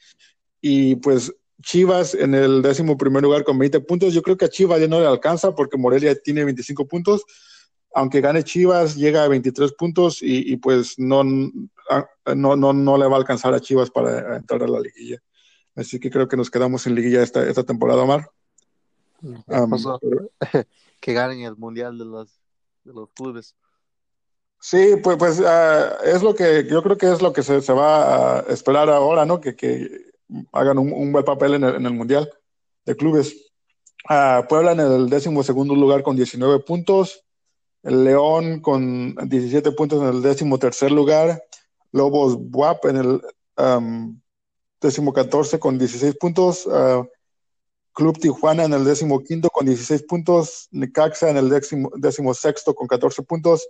Y 0.61 0.97
pues 0.97 1.32
Chivas 1.62 2.14
en 2.14 2.35
el 2.35 2.61
décimo 2.61 2.99
primer 2.99 3.23
lugar 3.23 3.45
con 3.45 3.59
20 3.59 3.81
puntos. 3.81 4.12
Yo 4.12 4.23
creo 4.23 4.37
que 4.37 4.45
a 4.45 4.50
Chivas 4.50 4.81
ya 4.81 4.88
no 4.88 5.00
le 5.00 5.07
alcanza 5.07 5.54
porque 5.54 5.78
Morelia 5.78 6.14
tiene 6.14 6.45
25 6.45 6.87
puntos 6.87 7.25
aunque 7.95 8.21
gane 8.21 8.42
Chivas, 8.42 8.97
llega 8.97 9.25
a 9.25 9.28
23 9.28 9.73
puntos 9.73 10.19
y, 10.23 10.57
pues 10.57 10.99
no, 10.99 11.23
no, 11.25 12.57
no, 12.57 12.73
no, 12.73 12.99
le 12.99 13.07
va 13.07 13.16
a 13.16 13.19
alcanzar 13.19 13.54
a 13.54 13.61
Chivas 13.61 13.90
para 13.90 14.37
entrar 14.37 14.62
a 14.62 14.69
la 14.69 14.81
liguilla. 14.81 15.23
Así 15.75 15.99
que 15.99 16.11
creo 16.11 16.28
que 16.28 16.37
nos 16.37 16.50
quedamos 16.50 16.87
en 16.87 16.95
liguilla 16.95 17.23
esta, 17.23 17.47
esta 17.47 17.64
temporada, 17.64 18.02
Omar. 18.02 18.31
que 21.00 21.12
ganen 21.12 21.40
el 21.42 21.57
Mundial 21.57 21.99
de 21.99 22.04
los, 22.04 22.40
de 22.85 22.92
los 22.92 23.11
clubes. 23.11 23.54
Sí, 24.61 24.97
pues, 25.02 25.16
pues 25.16 25.40
ah, 25.40 25.97
es 26.04 26.23
lo 26.23 26.35
que 26.35 26.66
yo 26.69 26.83
creo 26.83 26.97
que 26.97 27.12
es 27.12 27.21
lo 27.21 27.33
que 27.33 27.42
se, 27.42 27.61
se 27.61 27.73
va 27.73 28.38
a 28.38 28.40
esperar 28.42 28.88
ahora, 28.90 29.26
¿no? 29.26 29.40
Que, 29.40 29.57
que 29.57 30.12
hagan 30.53 30.79
un, 30.79 31.12
buen 31.12 31.25
papel 31.25 31.55
en 31.55 31.65
el, 31.65 31.75
en 31.77 31.87
el 31.87 31.93
Mundial 31.93 32.31
de 32.85 32.97
clubes. 32.97 33.53
Uh, 34.09 34.47
Puebla 34.49 34.73
en 34.73 34.81
el 34.81 35.09
décimo 35.09 35.43
segundo 35.43 35.75
lugar 35.75 36.03
con 36.03 36.17
19 36.17 36.61
puntos. 36.61 37.25
El 37.83 38.05
León 38.05 38.61
con 38.61 39.15
17 39.15 39.73
puntos 39.73 40.03
en 40.03 40.09
el 40.09 40.23
décimo 40.23 40.59
tercer 40.59 40.93
lugar. 40.93 41.43
Lobos 41.93 42.37
Buap 42.39 42.85
en 42.87 42.97
el 42.97 43.21
um, 43.57 44.21
décimo 44.81 45.12
14 45.12 45.59
con 45.59 45.79
16 45.79 46.17
puntos. 46.17 46.67
Uh, 46.67 47.07
Club 47.93 48.19
Tijuana 48.19 48.65
en 48.65 48.73
el 48.73 48.85
décimo 48.85 49.23
quinto 49.23 49.51
con 49.51 49.67
16 49.67 50.05
puntos. 50.05 50.69
Necaxa 50.71 51.31
en 51.31 51.37
el 51.37 51.51
décimo, 51.51 51.91
décimo 51.97 52.35
sexto 52.35 52.75
con 52.75 52.87
14 52.87 53.23
puntos. 53.23 53.69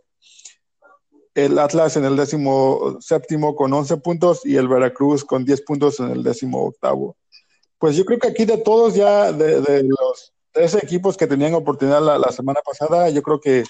El 1.35 1.59
Atlas 1.59 1.97
en 1.97 2.05
el 2.05 2.17
décimo 2.17 2.99
séptimo 3.01 3.57
con 3.57 3.73
11 3.73 3.97
puntos 3.99 4.45
y 4.45 4.57
el 4.57 4.69
Veracruz 4.69 5.25
con 5.25 5.45
10 5.45 5.63
puntos 5.63 6.01
en 6.01 6.11
el 6.11 6.23
décimo 6.23 6.65
octavo. 6.65 7.17
Pues 7.79 7.97
yo 7.97 8.05
creo 8.05 8.19
que 8.19 8.29
aquí 8.29 8.45
de 8.45 8.59
todos 8.59 8.95
ya, 8.95 9.33
de, 9.33 9.83
los 9.83 10.33
tres 10.53 10.75
equipos 10.75 11.17
que 11.17 11.27
tenían 11.27 11.55
oportunidad 11.55 12.03
la, 12.03 12.31
semana 12.31 12.61
pasada, 12.65 13.09
yo 13.11 13.23
creo 13.23 13.41
que 13.41 13.65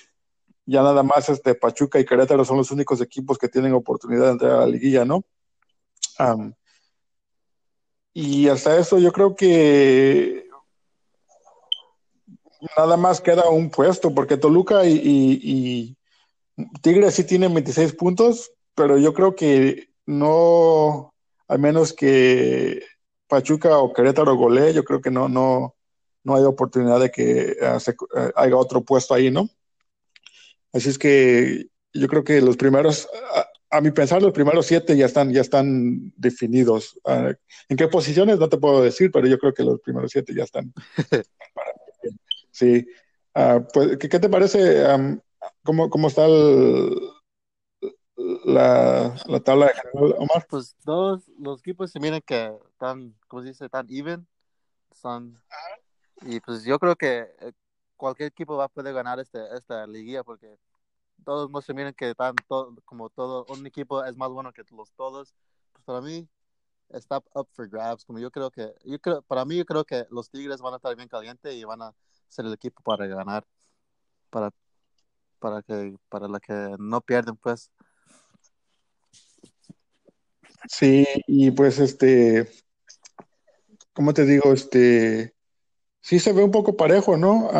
ya 0.66 0.83
nada 0.83 1.02
más 1.02 1.28
este 1.28 1.54
Pachuca 1.54 1.99
y 1.99 2.04
Querétaro 2.04 2.45
son 2.45 2.59
los 2.59 2.71
únicos 2.71 3.00
equipos 3.00 3.38
que 3.38 3.49
tienen 3.49 3.73
oportunidad 3.73 4.26
de 4.26 4.31
entrar 4.33 4.52
a 4.52 4.61
la 4.61 4.66
liguilla, 4.66 5.04
¿no? 5.04 5.25
y 8.12 8.49
hasta 8.49 8.76
eso 8.76 8.99
yo 8.99 9.11
creo 9.12 9.35
que 9.35 10.47
nada 12.76 12.97
más 12.97 13.21
queda 13.21 13.49
un 13.49 13.71
puesto, 13.71 14.14
porque 14.14 14.37
Toluca 14.37 14.85
y, 14.85 15.97
Tigres 16.83 17.14
sí 17.14 17.25
tienen 17.25 17.54
26 17.54 17.95
puntos, 17.95 18.52
pero 18.75 18.99
yo 18.99 19.12
creo 19.14 19.35
que 19.35 19.90
no, 20.07 21.14
al 21.49 21.59
menos 21.59 21.92
que 21.92 22.83
Pachuca 23.28 23.78
o 23.78 23.92
Querétaro 23.92 24.37
golee, 24.37 24.75
yo 24.75 24.85
creo 24.85 25.00
que 25.00 25.11
no, 25.11 25.28
no, 25.28 25.75
no 26.25 26.37
hay 26.37 26.45
oportunidad 26.45 27.00
de 27.00 27.11
que 27.11 27.57
uh, 27.61 27.81
se, 27.81 27.92
uh, 27.92 28.31
haya 28.37 28.57
otro 28.57 28.83
puesto 28.83 29.14
ahí, 29.14 29.31
¿no? 29.31 29.49
Así 30.73 30.88
es 30.88 30.99
que 30.99 31.66
yo 31.92 32.09
creo 32.09 32.25
que 32.25 32.40
los 32.40 32.57
primeros, 32.57 33.09
a, 33.71 33.81
mi 33.81 33.90
pensar, 33.90 34.23
los 34.23 34.33
primeros 34.33 34.66
siete 34.66 34.97
ya 34.97 35.07
están, 35.07 35.33
ya 35.33 35.40
están 35.40 36.12
definidos. 36.16 36.99
Uh, 37.04 37.33
¿En 37.69 37.76
qué 37.76 37.88
posiciones? 37.88 38.38
No 38.38 38.49
te 38.49 38.59
puedo 38.59 38.83
decir, 38.83 39.11
pero 39.12 39.26
yo 39.26 39.38
creo 39.38 39.52
que 39.52 39.64
los 39.64 39.81
primeros 39.81 40.11
siete 40.11 40.35
ya 40.35 40.45
están. 40.45 40.73
sí. 42.50 42.87
Uh, 43.35 43.64
pues, 43.73 43.97
¿qué, 43.99 44.09
¿qué, 44.09 44.19
te 44.19 44.28
parece? 44.28 44.85
Um, 44.87 45.21
¿cómo, 45.65 45.91
¿Cómo 45.91 46.09
está 46.09 46.27
el, 46.27 47.13
la, 48.45 49.17
la, 49.27 49.41
tabla 49.41 49.67
de 49.67 49.75
general, 49.75 50.15
Omar? 50.19 50.47
Pues 50.49 50.77
todos 50.85 51.29
los 51.39 51.61
equipos 51.61 51.91
se 51.91 52.01
miran 52.01 52.21
que 52.25 52.53
están, 52.71 53.15
¿cómo 53.29 53.43
se 53.43 53.49
dice? 53.49 53.69
Tan 53.69 53.87
even. 53.91 54.27
Son, 54.93 55.41
y 56.23 56.41
pues 56.41 56.65
yo 56.65 56.79
creo 56.79 56.97
que 56.97 57.35
eh, 57.41 57.53
cualquier 57.97 58.29
equipo 58.29 58.57
va 58.57 58.65
a 58.65 58.69
poder 58.69 58.95
ganar 58.95 59.19
este, 59.19 59.41
esta 59.57 59.87
liguilla 59.87 60.23
porque 60.23 60.59
todos 61.25 61.51
no 61.51 61.61
se 61.63 61.75
miren 61.75 61.95
que 61.95 62.11
están 62.11 62.35
todo, 62.49 62.75
como 62.85 63.09
todo, 63.11 63.47
un 63.49 63.67
equipo 63.67 64.05
es 64.05 64.17
más 64.17 64.31
bueno 64.31 64.53
que 64.53 64.63
los 64.71 64.93
todos. 64.93 65.35
Pues 65.73 65.85
para 65.85 66.01
mí, 66.01 66.29
está 66.91 67.23
up 67.35 67.49
for 67.53 67.69
grabs. 67.69 68.05
Como 68.05 68.19
yo 68.19 68.31
creo 68.31 68.51
que, 68.51 68.75
yo 68.85 68.99
creo, 69.01 69.23
para 69.23 69.45
mí 69.45 69.57
yo 69.57 69.65
creo 69.65 69.85
que 69.85 70.07
los 70.11 70.31
Tigres 70.31 70.61
van 70.61 70.75
a 70.75 70.77
estar 70.77 70.95
bien 70.97 71.09
calientes 71.09 71.55
y 71.55 71.65
van 71.65 71.83
a 71.83 71.95
ser 72.29 72.47
el 72.47 72.53
equipo 72.53 72.83
para 72.83 73.07
ganar, 73.07 73.45
para, 74.31 74.51
para 75.43 75.63
que, 75.63 75.97
para 76.09 76.29
la 76.29 76.39
que 76.41 76.77
no 76.79 77.01
pierden, 77.01 77.37
pues. 77.37 77.71
Sí, 80.69 81.05
y 81.27 81.51
pues 81.51 81.81
este, 81.81 82.49
¿cómo 83.93 84.15
te 84.15 84.25
digo? 84.25 84.53
Este, 84.53 85.35
sí 86.01 86.21
se 86.21 86.33
ve 86.33 86.45
un 86.45 86.53
poco 86.53 86.77
parejo, 86.77 87.17
¿no? 87.17 87.51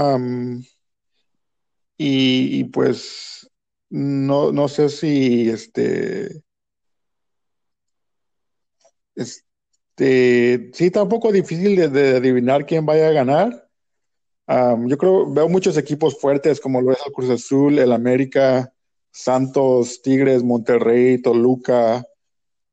y, 1.99 2.61
y, 2.61 2.65
pues 2.65 3.51
no, 3.91 4.53
no 4.53 4.69
sé 4.69 4.89
si 4.89 5.51
este 5.51 6.43
Este, 9.15 10.71
sí, 10.73 10.87
está 10.87 11.03
un 11.03 11.09
poco 11.09 11.33
difícil 11.33 11.77
de, 11.93 12.17
adivinar 12.17 12.67
quién 12.67 12.87
vaya 12.87 13.09
a 13.09 13.13
ganar. 13.13 13.69
Yo 14.87 14.99
creo, 14.99 15.33
veo 15.33 15.49
muchos 15.49 15.77
equipos 15.77 16.19
fuertes 16.19 16.61
como 16.61 16.81
lo 16.81 16.93
es 16.93 16.99
el 17.07 17.13
Cruz 17.13 17.31
Azul, 17.31 17.79
el 17.79 17.93
América, 17.93 18.73
Santos, 19.11 20.03
Tigres, 20.03 20.43
Monterrey, 20.43 21.21
Toluca, 21.21 22.05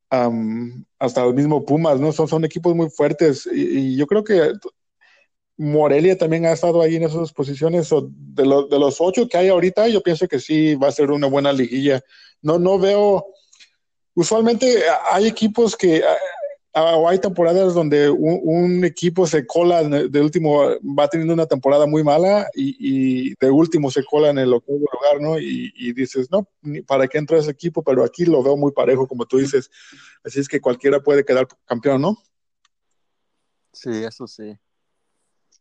hasta 0.09 1.25
el 1.25 1.33
mismo 1.33 1.65
Pumas, 1.65 2.00
¿no? 2.00 2.12
Son, 2.12 2.27
son 2.27 2.43
equipos 2.45 2.75
muy 2.75 2.89
fuertes 2.89 3.48
y, 3.51 3.95
yo 3.95 4.07
creo 4.07 4.24
que 4.24 4.53
Morelia 5.57 6.17
también 6.17 6.45
ha 6.45 6.53
estado 6.53 6.81
ahí 6.81 6.95
en 6.95 7.03
esas 7.03 7.31
posiciones. 7.31 7.89
de, 7.89 8.43
de 8.43 8.79
los 8.79 9.00
ocho 9.00 9.27
que 9.27 9.38
hay 9.38 9.50
ahorita, 9.50 9.88
yo 9.89 10.01
pienso 10.01 10.27
que 10.27 10.39
sí 10.39 10.75
va 10.75 10.88
a 10.88 10.91
ser 10.91 11.12
una 11.12 11.27
buena 11.27 11.51
liguilla. 11.51 12.01
No, 12.41 12.57
no 12.57 12.79
veo 12.79 13.25
usualmente 14.19 14.83
hay 15.12 15.27
equipos 15.27 15.77
que 15.77 16.03
o 16.74 17.10
hay 17.10 17.20
temporadas 17.20 17.74
donde 17.74 18.10
un, 18.10 18.84
equipo 18.86 19.26
se 19.26 19.46
cola 19.46 19.84
de 19.84 20.22
último, 20.22 20.62
va 20.98 21.08
teniendo 21.08 21.34
una 21.34 21.46
temporada 21.46 21.86
muy 21.86 22.04
mala 22.04 22.48
y, 22.56 23.34
de 23.36 23.50
último 23.50 23.90
se 23.90 24.04
cola 24.04 24.30
en 24.30 24.38
el 24.38 24.54
octavo 24.54 24.80
lugar, 24.80 25.22
¿no? 25.22 25.40
Y, 25.40 25.94
dices, 25.94 26.30
no, 26.32 26.48
¿para 26.86 27.08
qué 27.08 27.18
entra 27.18 27.38
ese 27.38 27.52
equipo? 27.52 27.84
Pero 27.84 28.04
aquí 28.04 28.26
lo 28.26 28.44
veo 28.44 28.56
muy 28.56 28.72
parejo, 28.72 29.08
como 29.08 29.26
tú 29.26 29.38
dices. 29.38 29.70
Así 30.24 30.40
es 30.40 30.48
que 30.48 30.62
cualquiera 30.62 31.00
puede 31.00 31.26
quedar 31.26 31.48
campeón, 31.66 32.02
¿no? 32.02 32.18
Sí, 33.74 34.04
eso 34.04 34.28
sí. 34.28 34.58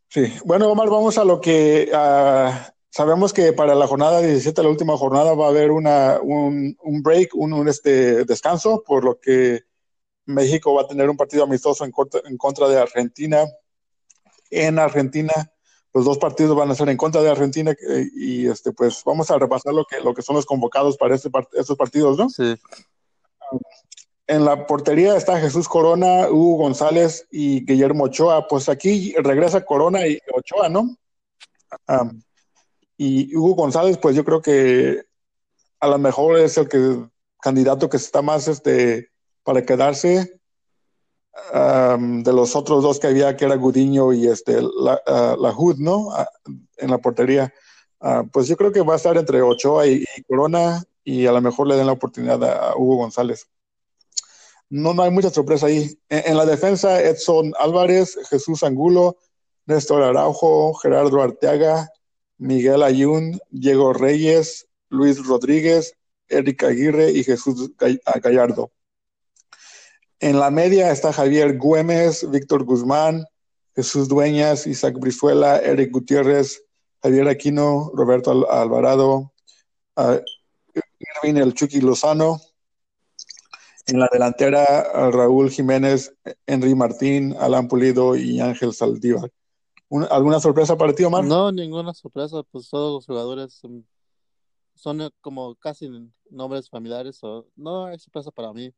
Sí, 0.09 0.33
bueno, 0.45 0.69
Omar, 0.71 0.89
vamos 0.89 1.17
a 1.17 1.23
lo 1.23 1.39
que 1.39 1.91
Sabemos 2.91 3.33
que 3.33 3.53
para 3.53 3.75
la 3.75 3.85
jornada 3.85 4.19
17, 4.19 4.63
la 4.63 4.69
última 4.69 4.97
jornada, 4.97 5.35
va 5.35 5.45
a 5.45 5.49
haber 5.49 5.69
una, 5.69 6.19
un, 6.23 6.75
un 6.81 7.03
break, 7.03 7.35
un, 7.35 7.67
este 7.67 8.25
descanso, 8.25 8.83
por 8.83 9.03
lo 9.03 9.19
que 9.19 9.68
México 10.29 10.73
va 10.73 10.83
a 10.83 10.87
tener 10.87 11.09
un 11.09 11.17
partido 11.17 11.43
amistoso 11.43 11.85
en 11.85 11.91
contra, 11.91 12.21
en 12.25 12.37
contra 12.37 12.67
de 12.67 12.79
Argentina. 12.79 13.45
En 14.49 14.79
Argentina, 14.79 15.33
los 15.93 16.05
dos 16.05 16.17
partidos 16.17 16.55
van 16.55 16.71
a 16.71 16.75
ser 16.75 16.89
en 16.89 16.97
contra 16.97 17.21
de 17.21 17.29
Argentina 17.29 17.75
y 18.15 18.47
este 18.47 18.71
pues 18.71 19.03
vamos 19.03 19.29
a 19.31 19.37
repasar 19.37 19.73
lo 19.73 19.85
que, 19.85 19.99
lo 20.01 20.13
que 20.13 20.21
son 20.21 20.35
los 20.35 20.45
convocados 20.45 20.97
para 20.97 21.15
este, 21.15 21.29
estos 21.53 21.77
partidos, 21.77 22.17
¿no? 22.17 22.29
Sí. 22.29 22.55
En 24.27 24.45
la 24.45 24.67
portería 24.67 25.15
está 25.15 25.39
Jesús 25.39 25.67
Corona, 25.67 26.29
Hugo 26.29 26.63
González 26.63 27.27
y 27.31 27.65
Guillermo 27.65 28.03
Ochoa. 28.05 28.47
Pues 28.47 28.69
aquí 28.69 29.15
regresa 29.17 29.65
Corona 29.65 30.05
y 30.05 30.19
Ochoa, 30.31 30.69
¿no? 30.69 30.95
Um, 31.87 32.21
y 32.95 33.35
Hugo 33.35 33.55
González, 33.55 33.97
pues 33.97 34.15
yo 34.15 34.23
creo 34.23 34.41
que 34.41 35.03
a 35.79 35.87
lo 35.87 35.97
mejor 35.97 36.37
es 36.37 36.57
el 36.57 36.67
que, 36.67 37.09
candidato 37.41 37.89
que 37.89 37.97
está 37.97 38.21
más 38.21 38.47
este, 38.47 39.09
para 39.49 39.65
quedarse 39.65 40.39
de 41.51 42.33
los 42.33 42.55
otros 42.55 42.83
dos 42.83 42.99
que 42.99 43.07
había, 43.07 43.35
que 43.35 43.45
era 43.45 43.55
Gudiño 43.55 44.13
y 44.13 44.27
este, 44.27 44.61
la, 44.61 45.01
la 45.39 45.51
Hood, 45.51 45.77
¿no? 45.79 46.09
en 46.77 46.91
la 46.91 46.99
portería. 46.99 47.51
Ah, 47.99 48.23
pues 48.31 48.47
yo 48.47 48.55
creo 48.55 48.71
que 48.71 48.83
va 48.83 48.93
a 48.93 48.97
estar 48.97 49.17
entre 49.17 49.41
Ochoa 49.41 49.87
y, 49.87 50.05
Corona 50.27 50.83
y 51.03 51.25
a 51.25 51.31
lo 51.31 51.41
mejor 51.41 51.65
le 51.65 51.77
den 51.77 51.87
la 51.87 51.93
oportunidad 51.93 52.43
a, 52.43 52.77
Hugo 52.77 52.97
González. 52.97 53.47
No, 54.69 54.93
no 54.93 55.01
hay 55.01 55.09
mucha 55.09 55.31
sorpresa 55.31 55.65
ahí. 55.65 55.97
En, 56.09 56.37
la 56.37 56.45
defensa, 56.45 57.01
Edson 57.01 57.51
Álvarez, 57.57 58.19
Jesús 58.29 58.61
Angulo, 58.61 59.17
Néstor 59.65 60.03
Araujo, 60.03 60.75
Gerardo 60.75 61.23
Arteaga, 61.23 61.89
Miguel 62.37 62.83
Ayun, 62.83 63.41
Diego 63.49 63.93
Reyes, 63.93 64.67
Luis 64.89 65.25
Rodríguez, 65.25 65.95
Eric 66.27 66.65
Aguirre 66.65 67.09
y 67.09 67.23
Jesús 67.23 67.71
Gallardo. 68.21 68.71
En 70.21 70.37
la 70.39 70.51
media 70.51 70.91
está 70.91 71.13
Javier 71.13 71.57
Güemes, 71.57 72.29
Víctor 72.29 72.65
Guzmán, 72.65 73.25
Jesús 73.73 74.09
Dueñas, 74.09 74.67
Isaac 74.67 74.99
Brizuela, 74.99 75.59
Eric 75.59 75.91
Gutiérrez, 75.91 76.61
Javier 77.01 77.29
Aquino, 77.29 77.89
Roberto 77.93 78.31
Alvarado, 78.51 79.31
Irving 79.97 81.39
El 81.39 81.53
Chucky 81.53 81.79
Lozano. 81.79 82.41
En 83.87 83.99
la 83.99 84.09
delantera, 84.11 85.09
Raúl 85.09 85.49
Jiménez, 85.49 86.13
Henry 86.45 86.75
Martín, 86.75 87.35
Alan 87.39 87.67
Pulido 87.67 88.15
y 88.15 88.41
Ángel 88.41 88.73
Saldívar. 88.73 89.31
¿Alguna 90.11 90.39
sorpresa 90.39 90.77
para 90.77 90.93
ti, 90.93 91.03
Omar? 91.05 91.23
No, 91.23 91.51
ninguna 91.51 91.93
sorpresa, 91.93 92.43
pues 92.51 92.69
todos 92.69 92.93
los 92.93 93.05
jugadores 93.05 93.53
son, 94.75 95.01
eh, 95.01 95.09
como 95.21 95.55
casi 95.55 95.89
nombres 96.29 96.69
familiares, 96.69 97.17
o 97.23 97.47
no 97.55 97.85
hay 97.85 97.97
sorpresa 97.97 98.29
para 98.29 98.53
mí. 98.53 98.71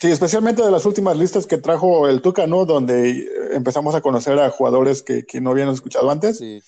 Sí, 0.00 0.12
especialmente 0.12 0.62
de 0.62 0.70
las 0.70 0.86
últimas 0.86 1.16
listas 1.16 1.46
que 1.46 1.58
trajo 1.58 2.06
el 2.08 2.22
Tuca, 2.22 2.46
¿no? 2.46 2.64
Donde 2.64 3.28
empezamos 3.52 3.96
a 3.96 4.00
conocer 4.00 4.38
a 4.38 4.50
jugadores 4.50 5.02
que, 5.02 5.24
no 5.40 5.50
habían 5.50 5.70
escuchado 5.70 6.10
antes. 6.10 6.38
Sí. 6.38 6.62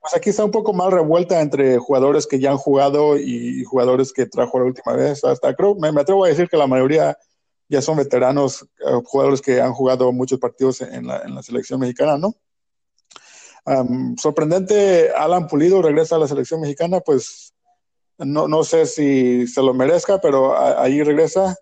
Pues 0.00 0.14
aquí 0.14 0.30
está 0.30 0.44
un 0.44 0.50
poco 0.50 0.74
más 0.74 0.92
revuelta 0.92 1.40
entre 1.40 1.78
jugadores 1.78 2.26
que 2.26 2.38
ya 2.38 2.50
han 2.50 2.58
jugado 2.58 3.16
y 3.18 3.64
jugadores 3.64 4.12
que 4.12 4.26
trajo 4.26 4.58
la 4.58 4.66
última 4.66 4.94
vez. 4.94 5.24
Hasta 5.24 5.54
creo, 5.54 5.74
me, 5.76 5.88
atrevo 5.88 6.24
a 6.24 6.28
decir 6.28 6.48
que 6.48 6.58
la 6.58 6.66
mayoría 6.66 7.16
ya 7.68 7.80
son 7.80 7.96
veteranos, 7.96 8.62
eh, 8.80 9.00
jugadores 9.04 9.40
que 9.40 9.60
han 9.60 9.72
jugado 9.72 10.12
muchos 10.12 10.38
partidos 10.38 10.82
en 10.82 11.06
la, 11.06 11.20
en 11.20 11.34
la 11.34 11.42
selección 11.42 11.80
mexicana, 11.80 12.18
¿no? 12.18 12.34
sorprendente, 14.16 15.10
Alan 15.10 15.46
Pulido 15.46 15.82
regresa 15.82 16.16
a 16.16 16.18
la 16.18 16.28
selección 16.28 16.60
mexicana, 16.60 17.00
pues 17.00 17.52
no, 18.16 18.48
no 18.48 18.64
sé 18.64 18.86
si 18.86 19.46
se 19.46 19.62
lo 19.62 19.74
merezca, 19.74 20.20
pero 20.20 20.58
ahí 20.58 21.02
regresa. 21.02 21.54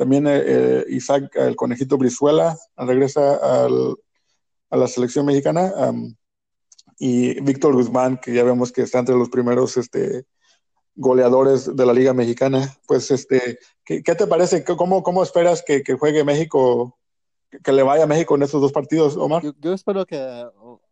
También 0.00 0.26
eh, 0.26 0.42
eh, 0.46 0.84
Isaac, 0.88 1.30
el 1.36 1.56
conejito 1.56 1.98
Brizuela, 1.98 2.56
regresa 2.74 3.34
a 3.34 3.68
la 4.74 4.86
selección 4.86 5.26
mexicana. 5.26 5.74
y 6.98 7.38
Víctor 7.42 7.74
Guzmán, 7.74 8.16
que 8.16 8.32
ya 8.32 8.42
vemos 8.42 8.72
que 8.72 8.80
está 8.80 9.00
entre 9.00 9.14
los 9.14 9.28
primeros 9.28 9.76
este, 9.76 10.24
goleadores 10.94 11.76
de 11.76 11.84
la 11.84 11.92
Liga 11.92 12.14
Mexicana. 12.14 12.74
Pues, 12.86 13.10
este, 13.10 13.58
¿qué, 13.84 14.00
te 14.00 14.26
parece? 14.26 14.64
¿Cómo, 14.64 15.02
cómo 15.02 15.22
esperas 15.22 15.62
que, 15.62 15.82
juegue 15.98 16.24
México, 16.24 16.98
que 17.62 17.70
le 17.70 17.82
vaya 17.82 18.04
a 18.04 18.06
México 18.06 18.34
en 18.36 18.44
estos 18.44 18.62
dos 18.62 18.72
partidos, 18.72 19.18
Omar? 19.18 19.42
yo 19.60 19.74
espero 19.74 20.06
que 20.06 20.16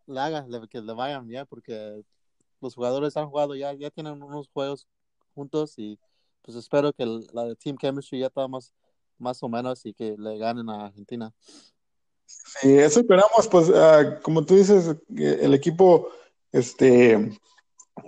le 0.04 0.20
haga, 0.20 0.46
que 0.68 0.82
le 0.82 0.92
vayan 0.92 1.26
ya, 1.30 1.46
porque 1.46 2.02
los 2.60 2.74
jugadores 2.74 3.16
han 3.16 3.30
jugado 3.30 3.54
ya, 3.54 3.72
ya 3.72 3.88
tienen 3.88 4.22
unos 4.22 4.50
juegos 4.52 4.86
juntos 5.34 5.78
y 5.78 5.98
pues 6.42 6.58
espero 6.58 6.92
que 6.92 7.06
la 7.32 7.54
Team 7.54 7.78
Chemistry 7.78 8.18
ya 8.20 8.26
está 8.26 8.46
más, 8.48 8.74
más 9.18 9.42
o 9.42 9.48
menos 9.48 9.84
y 9.86 9.94
que 9.94 10.16
le 10.18 10.38
ganen 10.38 10.68
a 10.70 10.86
Argentina. 10.86 11.32
Sí, 12.26 12.76
eso 12.78 13.00
esperamos, 13.00 13.48
pues 13.50 13.70
ah, 13.74 14.20
como 14.22 14.44
tú 14.44 14.56
dices, 14.56 14.96
el 15.16 15.54
equipo 15.54 16.08
este 16.52 17.30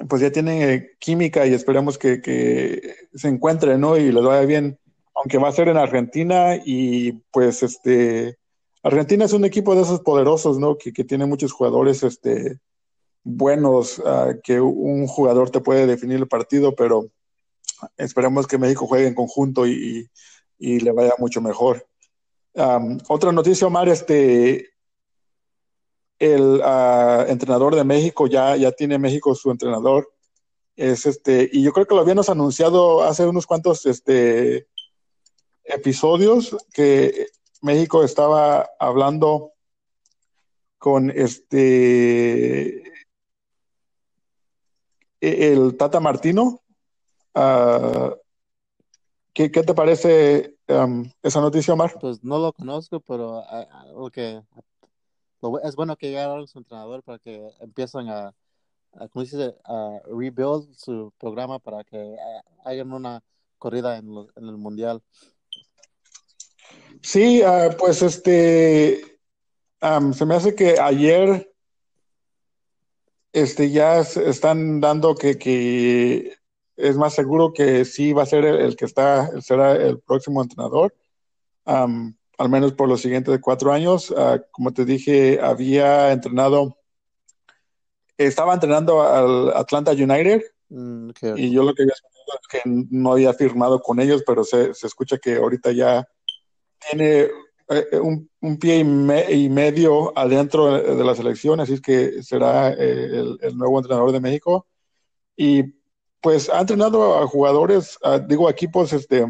pues 0.09 0.23
ya 0.23 0.31
tiene 0.31 0.91
química 0.99 1.47
y 1.47 1.55
esperemos 1.55 1.99
que, 1.99 2.21
que 2.21 2.95
se 3.13 3.29
encuentre, 3.29 3.77
¿no? 3.77 3.97
Y 3.97 4.13
les 4.13 4.23
vaya 4.23 4.47
bien, 4.47 4.79
aunque 5.15 5.39
va 5.39 5.49
a 5.49 5.53
ser 5.53 5.69
en 5.69 5.77
Argentina 5.77 6.57
y 6.65 7.13
pues 7.33 7.63
este 7.63 8.39
Argentina 8.83 9.25
es 9.25 9.33
un 9.33 9.45
equipo 9.45 9.75
de 9.75 9.83
esos 9.83 10.01
poderosos, 10.01 10.59
¿no? 10.59 10.79
Que, 10.79 10.93
tiene 11.05 11.27
muchos 11.27 11.53
jugadores 11.53 12.03
este, 12.03 12.59
buenos, 13.23 14.01
ah, 14.07 14.35
que 14.43 14.61
un 14.61 15.07
jugador 15.07 15.51
te 15.51 15.61
puede 15.61 15.87
definir 15.87 16.17
el 16.17 16.29
partido, 16.29 16.75
pero 16.75 17.11
esperemos 17.97 18.47
que 18.47 18.59
México 18.59 18.87
juegue 18.87 19.07
en 19.07 19.15
conjunto 19.15 19.67
y, 19.67 20.11
le 20.61 20.93
vaya 20.93 21.15
mucho 21.19 21.41
mejor. 21.41 21.87
otra 23.09 23.33
noticia, 23.33 23.67
Omar, 23.67 23.89
este, 23.89 24.71
el 26.19 26.61
ah, 26.63 27.25
entrenador 27.29 27.75
de 27.75 27.85
México, 27.85 28.27
ya, 28.27 28.57
ya 28.57 28.71
tiene 28.73 28.99
México 28.99 29.35
su 29.35 29.51
entrenador, 29.51 30.13
es 30.77 31.07
este, 31.07 31.49
y 31.53 31.63
yo 31.63 31.73
creo 31.73 31.87
que 31.87 31.95
lo 31.95 32.03
habíamos 32.03 32.29
anunciado 32.29 33.03
hace 33.03 33.27
unos 33.27 33.47
cuantos 33.47 33.87
este, 33.87 34.69
episodios, 35.65 36.57
que 36.73 37.29
México 37.63 38.05
estaba 38.05 38.69
hablando 38.79 39.53
con 40.79 41.11
este 41.11 42.83
el 45.21 45.77
Tata 45.77 46.01
Martino. 46.01 46.63
Ah, 47.35 48.15
¿qué, 49.33 49.49
te 49.49 49.75
parece 49.75 50.57
um, 50.69 51.11
esa 51.23 51.41
noticia, 51.41 51.75
Omar? 51.75 51.97
Pues 52.01 52.23
no 52.23 52.39
lo 52.39 52.53
conozco, 52.53 53.01
pero 53.01 53.43
lo 53.95 54.11
que 54.11 54.43
es 55.63 55.75
bueno 55.77 55.97
que 55.97 56.09
llegaron 56.09 56.47
su 56.47 56.59
entrenador 56.59 57.03
para 57.03 57.19
que 57.19 57.51
empiecen 57.61 58.09
a, 58.09 58.35
a 58.93 59.09
¿cómo 59.09 59.25
dice? 59.25 59.55
A 59.65 60.01
rebuild 60.07 60.75
su 60.77 61.13
programa 61.19 61.59
para 61.59 61.85
que 61.85 62.17
hagan 62.65 62.93
una 62.93 63.23
corrida 63.59 63.97
en, 63.97 64.09
en 64.37 64.45
el 64.49 64.57
mundial. 64.57 65.03
Sí, 67.03 67.43
pues 67.79 68.03
este, 68.03 69.03
se 70.13 70.27
me 70.27 70.35
hace 70.35 70.55
que 70.55 70.79
ayer 70.79 71.51
este, 73.33 73.71
ya 73.71 74.01
están 74.01 74.81
dando 74.81 75.15
que, 75.15 75.39
que 75.39 76.37
es 76.81 76.97
más 76.97 77.15
seguro 77.15 77.53
que 77.53 77.85
sí 77.85 78.13
va 78.13 78.23
a 78.23 78.27
ser 78.27 78.45
el, 78.45 78.77
que 78.77 78.85
está, 78.85 79.41
será 79.41 79.75
el 79.75 79.99
próximo 80.01 80.43
entrenador, 80.43 80.95
al 81.65 82.49
menos 82.49 82.73
por 82.73 82.89
los 82.89 83.01
siguientes 83.01 83.39
cuatro 83.41 83.73
años. 83.73 84.13
Ah, 84.17 84.41
como 84.51 84.73
te 84.73 84.85
dije, 84.85 85.41
había 85.41 86.13
entrenado, 86.13 86.77
estaba 88.17 88.55
entrenando 88.55 89.03
al 89.03 89.57
Atlanta 89.57 89.93
United 89.93 90.43
mm, 90.69 91.11
y 91.37 91.51
yo 91.51 91.63
lo 91.63 91.75
que 91.75 91.83
había 91.83 91.95
es 91.95 92.49
que 92.49 92.63
no 92.65 93.13
había 93.13 93.35
firmado 93.35 93.81
con 93.81 94.01
ellos, 94.01 94.23
pero 94.27 94.45
se, 94.45 94.75
se 94.75 94.87
escucha 94.87 95.19
que 95.19 95.37
ahorita 95.37 95.73
ya 95.73 96.07
tiene 96.89 97.29
eh, 97.73 98.01
un, 98.01 98.29
un, 98.41 98.59
pie 98.59 98.79
y, 98.79 99.49
medio 99.49 100.13
adentro 100.19 100.73
de 100.73 101.05
la 101.05 101.15
selección, 101.15 101.61
así 101.61 101.75
es 101.75 101.81
que 101.81 102.21
será 102.23 102.73
eh, 102.73 103.37
el, 103.41 103.57
nuevo 103.57 103.79
entrenador 103.79 104.11
de 104.11 104.21
México. 104.21 104.67
Y 105.37 105.63
pues 106.21 106.49
ha 106.51 106.61
entrenado 106.61 107.19
a 107.19 107.27
jugadores, 107.27 107.99
digo, 108.29 108.49
equipos 108.51 108.93
este, 108.93 109.27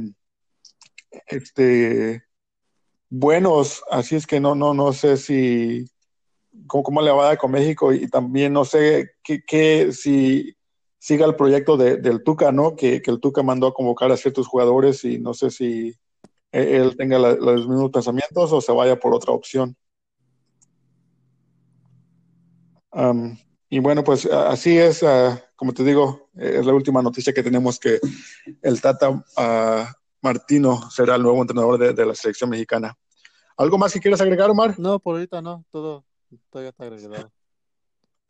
este, 1.27 2.23
buenos, 3.09 3.83
así 3.91 4.17
es 4.17 4.27
que 4.27 4.41
no, 4.41 4.55
no, 4.55 4.75
no 4.75 4.93
sé 4.93 5.17
si, 5.17 5.87
cómo, 6.67 7.03
le 7.03 7.11
va 7.11 7.25
a 7.25 7.29
dar 7.29 7.39
con 7.39 7.53
México 7.53 7.93
y 7.93 8.09
también 8.09 8.53
no 8.53 8.65
sé 8.65 9.13
qué, 9.23 9.93
si 9.93 10.55
siga 10.99 11.27
el 11.27 11.37
proyecto 11.37 11.77
del 11.77 12.23
Tuca, 12.23 12.53
¿no? 12.53 12.77
Que, 12.77 13.01
que 13.01 13.11
el 13.11 13.21
Tuca 13.21 13.43
mandó 13.43 13.69
a 13.69 13.75
convocar 13.75 14.13
a 14.13 14.17
ciertos 14.17 14.47
jugadores 14.47 15.05
y 15.05 15.19
no 15.19 15.33
sé 15.33 15.51
si 15.51 15.95
e-, 16.53 16.77
él 16.77 16.97
tenga 16.97 17.19
los 17.19 17.69
mismos 17.69 17.91
pensamientos 17.91 18.53
o 18.53 18.61
se 18.61 18.73
vaya 18.73 18.99
por 18.99 19.15
otra 19.15 19.33
opción. 19.33 19.77
Y 23.73 23.79
bueno, 23.79 24.03
pues 24.03 24.27
así 24.27 24.77
es, 24.77 25.05
ah, 25.05 25.41
como 25.55 25.73
te 25.73 25.85
digo, 25.85 26.29
es 26.35 26.67
la 26.67 26.75
última 26.75 27.01
noticia 27.03 27.33
que 27.33 27.45
tenemos 27.45 27.79
que 27.79 28.01
el 28.63 28.81
Tata 28.81 29.25
ah, 29.37 29.93
Martino 30.21 30.91
será 30.91 31.15
el 31.15 31.23
nuevo 31.23 31.41
entrenador 31.41 31.95
de, 31.95 32.05
la 32.05 32.15
selección 32.17 32.51
mexicana. 32.51 32.99
¿Algo 33.57 33.79
más 33.79 33.93
que 33.93 34.01
quieras 34.01 34.21
agregar, 34.21 34.51
Omar? 34.51 34.77
No, 34.77 34.99
por 34.99 35.15
ahorita 35.15 35.41
no, 35.41 35.65
todo, 35.71 36.05
ya 36.53 36.69
está 36.69 36.85
agregado. 36.85 37.31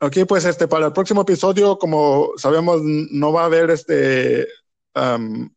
Ok, 0.03 0.19
pues 0.29 0.45
este, 0.45 0.69
para 0.69 0.87
el 0.87 0.93
próximo 0.93 1.23
episodio, 1.23 1.79
como 1.79 2.33
sabemos, 2.37 2.83
no 2.83 3.33
va 3.33 3.43
a 3.43 3.47
haber 3.47 3.71
este 3.71 4.47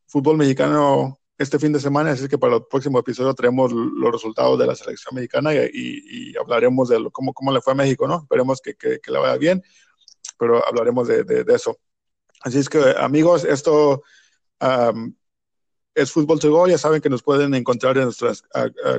fútbol 0.08 0.38
mexicano 0.38 1.20
este 1.44 1.60
fin 1.60 1.72
de 1.72 1.80
semana, 1.80 2.12
así 2.12 2.28
que 2.28 2.38
para 2.38 2.56
el 2.56 2.66
próximo 2.66 3.00
episodio 3.00 3.34
traemos 3.34 3.72
los 3.72 4.12
resultados 4.12 4.58
de 4.58 4.66
la 4.66 4.76
selección 4.76 5.16
mexicana 5.16 5.54
y, 5.54 6.34
hablaremos 6.38 6.90
de 6.90 7.08
cómo, 7.12 7.34
cómo 7.34 7.52
le 7.52 7.62
fue 7.62 7.74
a 7.74 7.76
México, 7.76 8.08
¿no? 8.08 8.22
Esperemos 8.24 8.60
que, 8.62 8.76
que, 8.76 9.00
le 9.12 9.20
vaya 9.20 9.38
bien, 9.38 9.62
pero 10.38 10.66
hablaremos 10.68 11.08
de, 11.08 11.24
de, 11.24 11.54
eso. 11.54 11.78
Así 12.42 12.60
es 12.60 12.68
que, 12.68 12.80
amigos, 12.98 13.46
esto 13.46 14.04
es 15.94 16.12
Fútbol 16.12 16.40
to 16.40 16.52
Go. 16.52 16.68
Ya 16.68 16.78
saben 16.78 17.02
que 17.02 17.10
nos 17.10 17.22
pueden 17.22 17.54
encontrar 17.54 17.98
en 17.98 18.06
nuestras 18.06 18.44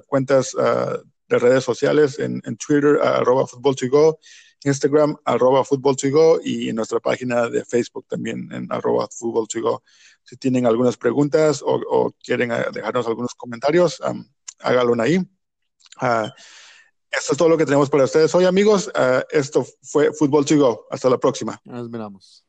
cuentas 0.07 0.55
de 1.29 1.39
redes 1.39 1.65
sociales, 1.65 2.19
en, 2.19 2.41
Twitter, 2.57 2.99
arroba 3.03 3.47
Fútbol 3.47 3.77
to 3.77 3.89
Go, 3.89 4.19
Instagram, 4.65 5.17
arroba 5.25 5.65
Fútbol 5.65 5.97
y 6.43 6.69
en 6.69 6.77
nuestra 6.77 6.99
página 6.99 7.49
de 7.49 7.65
Facebook 7.65 8.07
también, 8.09 8.51
en 8.53 8.67
arroba 8.73 9.09
Fútbol. 9.11 9.47
Si 10.23 10.37
tienen 10.37 10.67
algunas 10.67 10.97
preguntas 10.97 11.63
o, 11.65 12.13
quieren 12.23 12.51
eh, 12.51 12.67
dejarnos 12.73 13.07
algunos 13.07 13.35
comentarios, 13.35 14.01
háganlo 14.61 15.01
ahí. 15.03 15.19
Uh, 16.01 16.29
esto 17.11 17.33
es 17.33 17.39
todo 17.39 17.49
lo 17.49 17.57
que 17.57 17.65
tenemos 17.65 17.89
para 17.91 18.05
ustedes 18.05 18.35
hoy, 18.35 18.45
amigos. 18.45 18.89
Uh, 18.89 19.23
esto 19.31 19.65
fue 19.83 20.13
Fútbol 20.13 20.45
to 20.45 20.57
Go. 20.57 20.87
Hasta 20.91 21.09
la 21.09 21.19
próxima. 21.19 21.61
Nos 21.65 21.89
miramos. 21.89 22.44